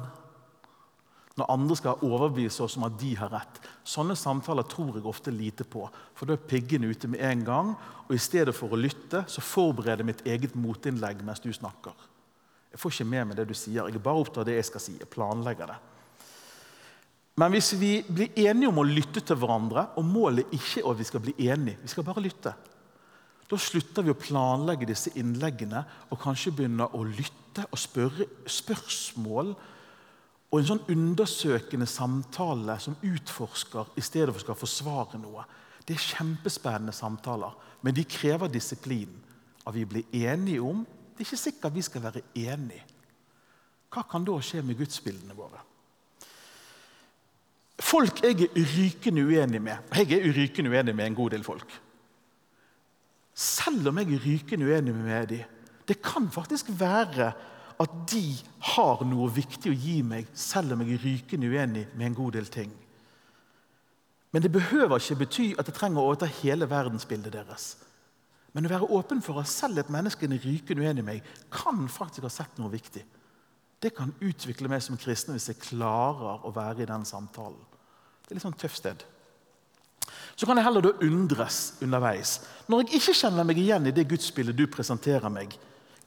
Når 1.38 1.50
andre 1.54 1.74
skal 1.78 2.00
overbevise 2.02 2.64
oss 2.64 2.74
om 2.74 2.88
at 2.88 2.96
de 2.98 3.12
har 3.14 3.30
rett. 3.30 3.60
Sånne 3.86 4.16
samtaler 4.18 4.66
tror 4.66 4.96
jeg 4.98 5.06
ofte 5.06 5.30
lite 5.30 5.62
på. 5.62 5.84
For 6.18 6.26
da 6.26 6.34
er 6.34 6.48
piggen 6.50 6.82
ute 6.82 7.06
med 7.12 7.22
en 7.22 7.44
gang. 7.46 7.70
Og 8.08 8.16
i 8.16 8.18
stedet 8.18 8.56
for 8.58 8.74
å 8.74 8.80
lytte, 8.80 9.20
så 9.30 9.44
forbereder 9.46 10.02
jeg 10.02 10.08
mitt 10.08 10.24
eget 10.26 10.56
motinnlegg 10.58 11.22
mens 11.22 11.44
du 11.44 11.46
snakker. 11.54 11.94
Jeg 12.74 12.82
får 12.82 12.96
ikke 12.96 13.06
med 13.12 13.30
meg 13.30 13.38
det 13.38 13.46
du 13.52 13.54
sier. 13.54 13.86
Jeg 13.86 14.00
er 14.00 14.02
bare 14.02 14.24
opptatt 14.24 14.42
av 14.42 14.50
det 14.50 14.58
jeg 14.58 14.66
skal 14.72 14.82
si. 14.82 14.96
Jeg 14.98 15.12
planlegger 15.14 15.70
det. 15.70 15.78
Men 17.38 17.54
hvis 17.54 17.70
vi 17.78 17.92
blir 18.02 18.34
enige 18.48 18.74
om 18.74 18.82
å 18.82 18.88
lytte 18.90 19.22
til 19.22 19.38
hverandre, 19.38 19.92
og 19.94 20.10
målet 20.10 20.50
ikke 20.58 20.82
er 20.82 20.90
at 20.90 20.98
vi 21.04 21.06
skal 21.06 21.22
bli 21.28 21.38
enige, 21.46 21.78
vi 21.86 21.94
skal 21.94 22.10
bare 22.10 22.26
lytte, 22.26 22.58
da 23.50 23.58
slutter 23.58 24.06
vi 24.06 24.12
å 24.12 24.18
planlegge 24.18 24.86
disse 24.86 25.10
innleggene 25.18 25.82
og 26.10 26.20
kanskje 26.22 26.52
begynner 26.54 26.92
å 26.94 27.02
lytte 27.02 27.64
og 27.66 27.80
spørre 27.82 28.28
spørsmål. 28.46 29.50
Og 30.50 30.58
en 30.58 30.68
sånn 30.68 30.84
undersøkende 30.90 31.88
samtale 31.90 32.76
som 32.82 32.98
utforsker 33.06 33.90
i 33.98 34.04
stedet 34.06 34.34
for 34.34 34.44
skal 34.44 34.58
forsvare 34.58 35.18
noe. 35.18 35.42
Det 35.86 35.96
er 35.96 36.06
kjempespennende 36.12 36.94
samtaler, 36.94 37.56
men 37.82 37.96
de 37.96 38.06
krever 38.06 38.52
disiplin. 38.52 39.10
At 39.66 39.74
vi 39.74 39.84
blir 39.84 40.16
enige 40.16 40.62
om 40.64 40.86
Det 41.20 41.26
er 41.26 41.28
ikke 41.28 41.36
sikkert 41.36 41.74
vi 41.74 41.82
skal 41.84 42.00
være 42.00 42.20
enige. 42.32 42.84
Hva 43.92 44.06
kan 44.08 44.24
da 44.24 44.38
skje 44.40 44.62
med 44.64 44.78
gudsbildene 44.78 45.34
våre? 45.36 45.58
Folk 47.76 48.22
jeg 48.24 48.46
er 48.46 48.70
rykende 48.70 49.26
uenig 49.28 49.60
med. 49.60 49.90
Jeg 49.98 50.16
er 50.16 50.32
rykende 50.32 50.72
uenig 50.72 50.94
med 50.96 51.10
en 51.10 51.18
god 51.18 51.34
del 51.34 51.44
folk. 51.44 51.74
Selv 53.40 53.88
om 53.88 53.98
jeg 54.00 54.12
er 54.12 54.24
rykende 54.26 54.68
uenig 54.68 54.94
med 54.94 55.30
dem. 55.32 55.56
Det 55.88 56.02
kan 56.04 56.28
faktisk 56.30 56.68
være 56.80 57.32
at 57.80 57.92
de 58.12 58.24
har 58.74 59.00
noe 59.08 59.30
viktig 59.32 59.72
å 59.72 59.78
gi 59.86 60.00
meg, 60.04 60.28
selv 60.36 60.74
om 60.74 60.82
jeg 60.84 60.98
er 60.98 61.04
rykende 61.06 61.48
uenig 61.48 61.86
med 61.94 62.10
en 62.10 62.18
god 62.18 62.36
del 62.36 62.50
ting. 62.52 62.74
Men 64.30 64.44
det 64.44 64.52
behøver 64.52 65.00
ikke 65.00 65.22
bety 65.24 65.46
at 65.58 65.70
jeg 65.70 65.78
trenger 65.78 66.02
å 66.02 66.10
overta 66.10 66.28
hele 66.42 66.68
verdensbildet 66.70 67.32
deres. 67.34 67.72
Men 68.52 68.66
å 68.66 68.72
være 68.74 68.90
åpen 68.98 69.22
for 69.24 69.40
at 69.40 69.50
selv 69.50 69.80
et 69.80 69.90
menneske 69.90 70.28
er 70.28 70.44
rykende 70.44 70.84
uenig 70.84 71.02
med 71.02 71.14
meg, 71.14 71.32
kan 71.50 71.88
faktisk 71.88 72.28
ha 72.28 72.32
sett 72.34 72.60
noe 72.60 72.70
viktig. 72.70 73.02
Det 73.80 73.94
kan 73.96 74.12
utvikle 74.20 74.68
meg 74.68 74.84
som 74.84 74.98
kristen 75.00 75.34
hvis 75.34 75.48
jeg 75.48 75.62
klarer 75.62 76.44
å 76.44 76.52
være 76.54 76.84
i 76.84 76.90
den 76.90 77.06
samtalen. 77.08 77.62
Det 78.20 78.34
er 78.34 78.38
litt 78.38 78.44
sånn 78.44 78.60
tøft 78.60 78.82
sted. 78.82 79.06
Så 80.40 80.46
kan 80.48 80.56
jeg 80.56 80.64
heller 80.64 80.86
da 80.86 80.94
undres 81.04 81.74
underveis. 81.84 82.38
Når 82.64 82.86
jeg 82.86 82.96
ikke 82.96 83.12
kjenner 83.18 83.44
meg 83.44 83.58
igjen 83.60 83.90
i 83.90 83.92
det 83.92 84.06
gudsbildet 84.08 84.56
du 84.56 84.62
presenterer 84.72 85.28
meg, 85.28 85.52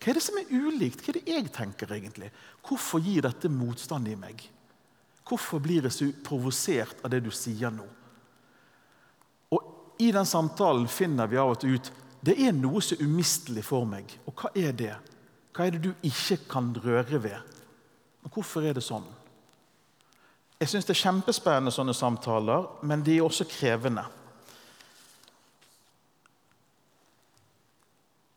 hva 0.01 0.09
er 0.09 0.17
det 0.17 0.23
som 0.25 0.39
er 0.39 0.49
ulikt? 0.49 1.03
Hva 1.03 1.11
er 1.13 1.19
det 1.19 1.35
jeg 1.35 1.51
tenker 1.53 1.91
egentlig? 1.93 2.31
Hvorfor 2.65 3.03
gir 3.05 3.21
dette 3.27 3.51
motstand 3.53 4.09
i 4.09 4.15
meg? 4.17 4.41
Hvorfor 5.29 5.61
blir 5.61 5.85
jeg 5.85 5.93
så 5.93 6.07
provosert 6.25 7.03
av 7.05 7.13
det 7.13 7.19
du 7.27 7.29
sier 7.29 7.69
nå? 7.75 7.85
Og 9.53 10.01
I 10.01 10.09
den 10.17 10.25
samtalen 10.25 10.89
finner 10.89 11.29
vi 11.29 11.37
av 11.37 11.53
og 11.53 11.61
til 11.61 11.77
ut 11.77 11.91
det 12.25 12.33
er 12.41 12.57
noe 12.57 12.81
som 12.81 12.97
er 12.97 13.05
umistelig 13.05 13.67
for 13.67 13.85
meg. 13.85 14.09
Og 14.25 14.33
hva 14.33 14.49
er 14.57 14.73
det? 14.73 14.95
Hva 15.53 15.67
er 15.67 15.77
det 15.77 15.83
du 15.85 16.07
ikke 16.09 16.39
kan 16.49 16.73
røre 16.73 17.21
ved? 17.21 17.53
Og 18.25 18.33
Hvorfor 18.33 18.65
er 18.65 18.73
det 18.73 18.81
sånn? 18.81 19.05
Jeg 20.57 20.73
syns 20.73 20.89
det 20.89 20.95
er 20.95 21.03
kjempespennende 21.03 21.73
sånne 21.75 21.93
samtaler, 21.93 22.65
men 22.81 23.05
de 23.05 23.19
er 23.19 23.27
også 23.27 23.45
krevende. 23.45 24.07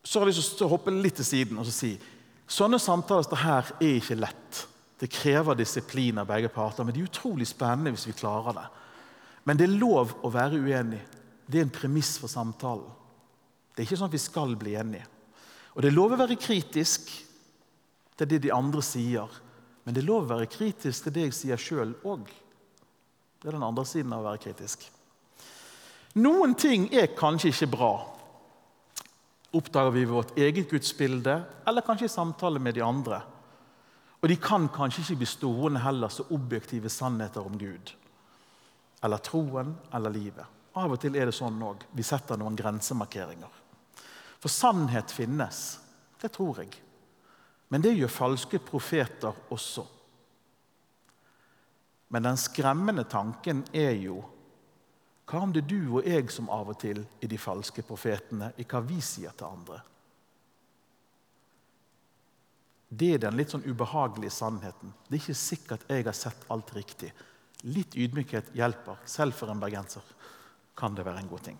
Så 0.07 0.21
har 0.21 0.29
jeg 0.29 0.39
lyst 0.39 0.55
til 0.55 0.69
å 0.69 0.71
hoppe 0.71 0.93
litt 0.93 1.17
til 1.19 1.27
siden 1.27 1.59
og 1.59 1.67
si 1.67 1.97
sånne 2.47 2.79
samtaler 2.79 3.25
som 3.27 3.41
her 3.41 3.73
er 3.75 3.97
ikke 3.97 4.15
lett. 4.15 4.61
Det 4.97 5.09
krever 5.11 5.57
disiplin 5.59 6.21
av 6.21 6.29
begge 6.29 6.47
parter, 6.49 6.85
men 6.87 6.95
det 6.95 7.01
er 7.03 7.09
utrolig 7.09 7.49
spennende 7.49 7.91
hvis 7.91 8.07
vi 8.07 8.15
klarer 8.15 8.55
det. 8.55 8.63
Men 9.43 9.59
det 9.59 9.67
er 9.67 9.75
lov 9.75 10.15
å 10.23 10.31
være 10.31 10.61
uenig. 10.63 11.01
Det 11.45 11.59
er 11.59 11.67
en 11.67 11.75
premiss 11.75 12.15
for 12.21 12.31
samtalen. 12.31 12.87
Det 13.75 13.83
er 13.83 13.89
ikke 13.89 13.99
sånn 13.99 14.09
at 14.09 14.15
vi 14.15 14.23
skal 14.23 14.55
bli 14.59 14.77
enige. 14.79 15.05
Og 15.75 15.83
det 15.83 15.91
er 15.91 15.99
lov 15.99 16.15
å 16.15 16.21
være 16.23 16.39
kritisk 16.39 17.11
til 18.17 18.31
det 18.31 18.41
de 18.47 18.55
andre 18.55 18.81
sier, 18.81 19.29
men 19.83 19.93
det 19.93 20.01
er 20.01 20.07
lov 20.07 20.25
å 20.25 20.33
være 20.37 20.49
kritisk 20.49 21.05
til 21.05 21.13
det 21.15 21.27
jeg 21.27 21.35
sier 21.37 21.61
sjøl 21.61 21.93
òg. 22.07 22.31
Det 23.37 23.51
er 23.51 23.59
den 23.59 23.67
andre 23.67 23.85
siden 23.85 24.15
av 24.15 24.23
å 24.23 24.31
være 24.31 24.41
kritisk. 24.47 24.87
Noen 26.17 26.55
ting 26.57 26.87
er 26.95 27.11
kanskje 27.15 27.51
ikke 27.51 27.75
bra 27.75 27.91
oppdager 29.57 29.91
vi 29.91 30.05
vårt 30.05 30.37
eget 30.37 30.69
gudsbilde, 30.69 31.41
eller 31.67 31.85
kanskje 31.85 32.05
i 32.05 32.13
samtale 32.13 32.61
med 32.61 32.77
de 32.77 32.83
andre. 32.85 33.21
Og 34.21 34.29
de 34.29 34.37
kan 34.41 34.67
kanskje 34.73 35.03
ikke 35.03 35.21
bli 35.21 35.29
stående 35.29 35.81
heller 35.83 36.11
så 36.13 36.25
objektive 36.33 36.89
sannheter 36.89 37.45
om 37.45 37.57
Gud. 37.57 37.93
Eller 39.03 39.21
troen 39.21 39.75
eller 39.93 40.13
livet. 40.13 40.45
Av 40.77 40.93
og 40.93 40.99
til 41.01 41.17
er 41.17 41.29
det 41.29 41.35
sånn 41.37 41.61
òg. 41.65 41.85
Vi 41.93 42.05
setter 42.05 42.37
noen 42.37 42.57
grensemarkeringer. 42.57 43.61
For 44.37 44.53
sannhet 44.53 45.13
finnes. 45.13 45.61
Det 46.21 46.29
tror 46.33 46.61
jeg. 46.61 46.73
Men 47.69 47.83
det 47.83 47.95
gjør 47.97 48.13
falske 48.13 48.59
profeter 48.63 49.37
også. 49.53 49.85
Men 52.13 52.23
den 52.23 52.37
skremmende 52.39 53.03
tanken 53.09 53.65
er 53.75 53.97
jo 53.99 54.21
hva 55.27 55.43
om 55.43 55.51
det 55.51 55.65
er 55.65 55.69
du 55.69 55.97
og 55.99 56.07
jeg 56.07 56.31
som 56.31 56.47
av 56.53 56.69
og 56.71 56.79
til 56.79 57.01
er 57.03 57.27
de 57.27 57.39
falske 57.41 57.83
profetene 57.83 58.53
i 58.57 58.63
hva 58.63 58.79
vi 58.85 59.01
sier 59.03 59.35
til 59.35 59.49
andre? 59.49 59.81
Det 62.87 63.09
er 63.13 63.23
den 63.25 63.35
litt 63.35 63.51
sånn 63.51 63.65
ubehagelige 63.67 64.31
sannheten. 64.31 64.93
Det 65.07 65.17
er 65.17 65.19
ikke 65.19 65.35
sikkert 65.35 65.89
jeg 65.91 66.05
har 66.07 66.15
sett 66.15 66.45
alt 66.53 66.71
riktig. 66.77 67.11
Litt 67.67 67.97
ydmykhet 67.99 68.53
hjelper. 68.55 69.01
Selv 69.03 69.35
for 69.35 69.51
en 69.51 69.59
bergenser 69.59 70.05
kan 70.77 70.95
det 70.95 71.03
være 71.03 71.25
en 71.25 71.31
god 71.31 71.43
ting. 71.49 71.57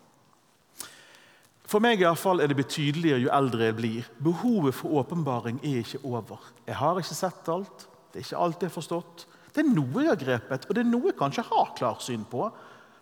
For 1.67 1.83
meg 1.83 1.99
i 1.99 2.13
fall 2.15 2.39
er 2.39 2.47
det 2.47 2.61
betydeligere 2.61 3.25
jo 3.25 3.31
eldre 3.35 3.67
jeg 3.67 3.75
blir. 3.75 4.07
Behovet 4.23 4.77
for 4.77 5.01
åpenbaring 5.01 5.59
er 5.67 5.81
ikke 5.81 5.99
over. 6.07 6.39
Jeg 6.63 6.79
har 6.79 7.01
ikke 7.01 7.19
sett 7.19 7.51
alt. 7.51 7.89
Det 8.13 8.21
er 8.21 8.29
ikke 8.29 8.45
alt 8.45 8.63
jeg 8.63 8.71
har 8.71 8.77
forstått. 8.77 9.27
Det 9.51 9.65
er 9.65 9.73
noe 9.73 10.05
jeg 10.05 10.13
har 10.13 10.21
grepet, 10.21 10.69
og 10.69 10.77
det 10.77 10.85
er 10.85 10.87
noe 10.87 11.09
jeg 11.09 11.17
kanskje 11.19 11.43
har 11.49 11.73
klarsyn 11.75 12.23
på. 12.29 12.47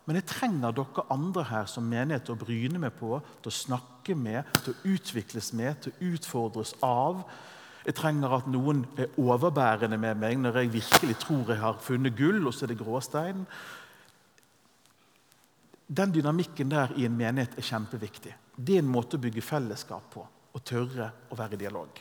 Men 0.06 0.20
jeg 0.20 0.28
trenger 0.30 0.74
dere 0.74 1.04
andre 1.10 1.42
her 1.48 1.66
som 1.70 1.86
menighet 1.90 2.30
å 2.30 2.38
bryne 2.38 2.78
meg 2.78 2.94
på, 2.94 3.18
til 3.42 3.50
å 3.50 3.56
snakke 3.56 4.14
med, 4.14 4.46
til 4.62 4.74
å 4.74 4.94
utvikles 4.94 5.50
med, 5.58 5.80
til 5.82 5.94
å 5.94 6.12
utfordres 6.12 6.76
av. 6.86 7.24
Jeg 7.86 7.98
trenger 7.98 8.36
at 8.38 8.46
noen 8.50 8.84
er 8.98 9.10
overbærende 9.18 9.98
med 9.98 10.22
meg 10.22 10.38
når 10.38 10.60
jeg 10.60 10.72
virkelig 10.78 11.18
tror 11.22 11.50
jeg 11.50 11.62
har 11.62 11.82
funnet 11.82 12.14
gull, 12.18 12.38
og 12.46 12.54
så 12.54 12.66
er 12.66 12.72
det 12.72 12.78
gråstein. 12.80 13.42
Den 15.86 16.14
dynamikken 16.14 16.70
der 16.70 16.94
i 16.98 17.06
en 17.06 17.18
menighet 17.18 17.58
er 17.58 17.66
kjempeviktig. 17.66 18.34
Det 18.56 18.78
er 18.78 18.82
en 18.82 18.90
måte 18.90 19.18
å 19.18 19.22
bygge 19.22 19.42
fellesskap 19.42 20.10
på. 20.14 20.22
Å 20.54 20.62
tørre 20.64 21.10
å 21.30 21.38
være 21.38 21.58
i 21.58 21.64
dialog. 21.66 21.98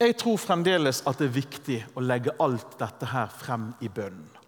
Jeg 0.00 0.16
tror 0.16 0.40
fremdeles 0.40 1.02
at 1.04 1.20
det 1.20 1.28
er 1.28 1.40
viktig 1.42 1.80
å 1.92 2.02
legge 2.04 2.32
alt 2.40 2.78
dette 2.80 3.08
her 3.12 3.28
frem 3.32 3.74
i 3.84 3.88
bønnen. 3.92 4.39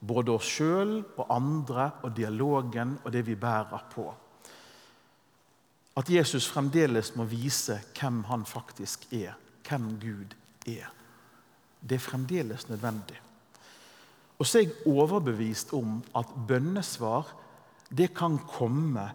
Både 0.00 0.34
oss 0.36 0.48
sjøl 0.58 0.98
og 1.16 1.26
andre 1.32 1.90
og 2.04 2.12
dialogen 2.16 2.98
og 3.04 3.12
det 3.12 3.24
vi 3.26 3.36
bærer 3.38 3.86
på. 3.92 4.06
At 5.96 6.10
Jesus 6.12 6.48
fremdeles 6.52 7.14
må 7.16 7.24
vise 7.24 7.78
hvem 7.96 8.24
han 8.28 8.44
faktisk 8.44 9.06
er, 9.16 9.32
hvem 9.68 9.94
Gud 10.00 10.34
er. 10.68 10.90
Det 11.80 11.96
er 11.96 12.04
fremdeles 12.04 12.68
nødvendig. 12.68 13.16
Og 14.38 14.46
så 14.46 14.58
er 14.58 14.66
jeg 14.66 14.86
overbevist 14.86 15.72
om 15.72 16.02
at 16.16 16.32
bønnesvar 16.48 17.32
det 17.88 18.10
kan 18.14 18.36
komme 18.50 19.06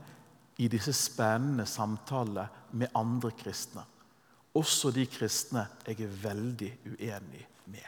i 0.58 0.68
disse 0.72 0.94
spennende 0.94 1.66
samtalene 1.66 2.48
med 2.72 2.94
andre 2.96 3.32
kristne. 3.38 3.84
Også 4.58 4.92
de 4.92 5.06
kristne 5.06 5.68
jeg 5.88 6.02
er 6.02 6.20
veldig 6.24 6.72
uenig 6.86 7.46
med. 7.66 7.88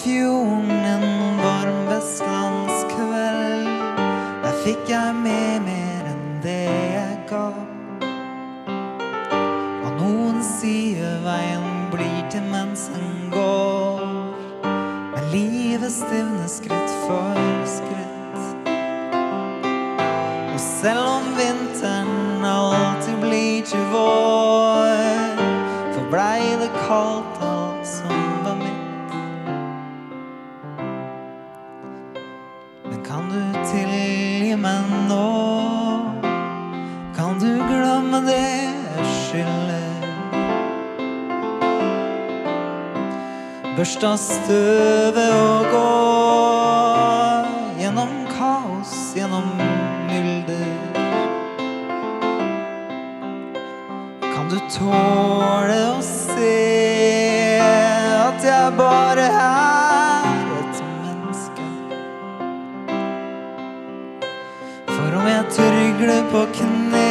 Fjorden 0.00 0.70
en 0.70 1.38
varm 1.38 1.86
vestlandskveld. 1.88 3.66
Der 4.42 4.54
fikk 4.64 4.88
jeg 4.88 5.14
med 5.14 5.66
mer 5.66 6.08
enn 6.12 6.24
det 6.44 6.70
jeg 6.94 7.18
ga. 7.30 7.48
Og 9.82 9.90
noen 10.00 10.40
sier 10.46 11.18
veien 11.26 11.68
blir 11.92 12.22
til 12.32 12.46
mens 12.52 12.88
en 12.96 13.28
går. 13.34 14.06
Men 15.14 15.28
livet 15.34 15.92
stivner 15.92 16.48
skritt 16.50 16.96
for 17.04 17.42
skritt. 17.76 18.40
Og 20.52 20.60
selv 20.60 21.04
om 21.18 21.28
vinteren 21.36 22.44
alltid 22.44 23.20
blir 23.22 23.62
til 23.68 23.84
vår, 23.92 25.44
forblei 25.92 26.40
det 26.62 26.72
kaldt 26.84 27.31
Børsta 43.82 44.16
støvet 44.16 45.32
og 45.34 45.64
gå 45.72 45.86
gjennom 47.80 48.12
kaos, 48.30 48.92
gjennom 49.16 49.48
mylder. 50.06 50.68
Kan 54.20 54.46
du 54.52 54.60
tåle 54.70 55.80
å 55.96 55.98
se 56.06 56.54
at 58.20 58.46
jeg 58.46 58.70
bare 58.78 59.26
er 59.40 60.46
et 60.60 60.86
menneske? 61.02 61.66
For 64.94 65.10
om 65.24 65.26
jeg 65.32 65.44
trygler 65.58 66.22
på 66.30 66.46
kne 66.60 67.06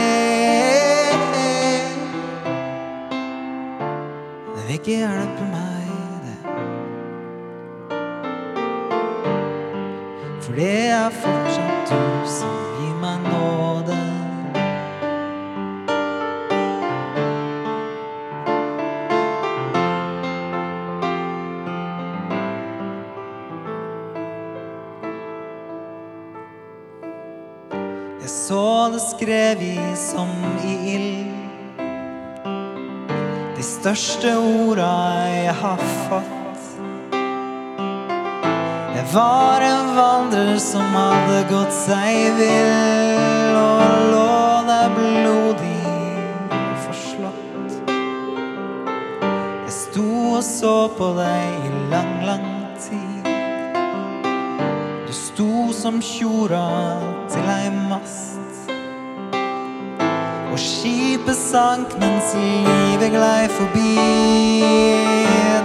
Det 4.55 4.63
vil 4.69 4.77
ikke 4.79 5.01
hjelpe 5.03 5.40
var 39.95 40.19
andre 40.19 40.59
som 40.59 40.93
hadde 40.95 41.39
gått 41.49 41.73
seg 41.75 42.35
vill 42.37 43.57
og 43.59 44.11
lå 44.11 44.35
der 44.67 44.93
blodig 44.95 45.93
og 46.55 46.75
forslått. 46.85 47.75
Jeg 49.65 49.73
sto 49.75 50.07
og 50.37 50.43
så 50.47 50.75
på 50.97 51.11
deg 51.19 51.67
i 51.67 51.73
lang, 51.91 52.13
lang 52.29 52.47
tid. 52.79 53.29
Du 55.07 55.13
sto 55.15 55.51
som 55.75 55.99
tjora 56.03 56.67
til 57.33 57.51
ei 57.57 57.71
mast. 57.89 58.39
Og 60.51 60.59
skipet 60.59 61.37
sank 61.39 61.93
mens 61.99 62.33
livet 62.35 63.11
glei 63.15 63.45
forbi. 63.59 63.95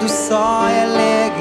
Du 0.03 0.09
sa 0.11 0.47
jeg 0.71 0.91
leger 0.95 1.36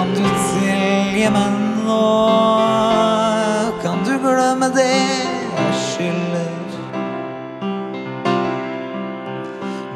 kan 0.00 0.14
du 0.16 0.24
tilgi 0.24 1.26
meg 1.28 1.56
nå? 1.84 2.04
Kan 3.82 3.98
du 4.06 4.14
glemme 4.22 4.70
det 4.72 4.86
jeg 4.96 5.74
skylder? 5.76 6.78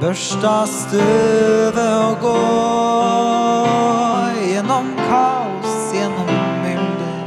Børsta 0.02 0.52
støvet 0.68 1.78
og 1.80 2.18
gå 2.20 2.34
gjennom 4.50 4.92
kaos, 5.06 5.72
gjennom 5.96 6.28
mylder. 6.66 7.24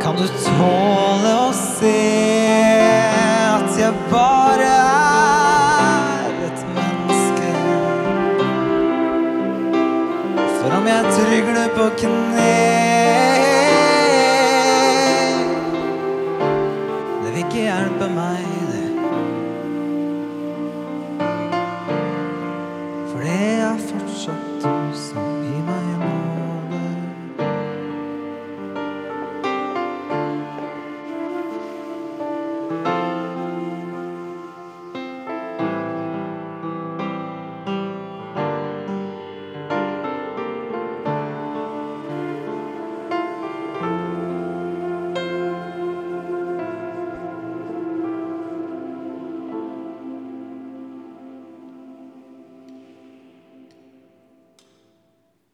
Kan 0.00 0.16
du 0.16 0.24
tåle 0.48 1.36
å 1.44 1.52
se 1.52 1.96
at 3.52 3.76
jeg 3.76 3.92
bare 4.08 4.85
trygler 11.76 11.90
på 11.90 11.96
kne 11.96 12.95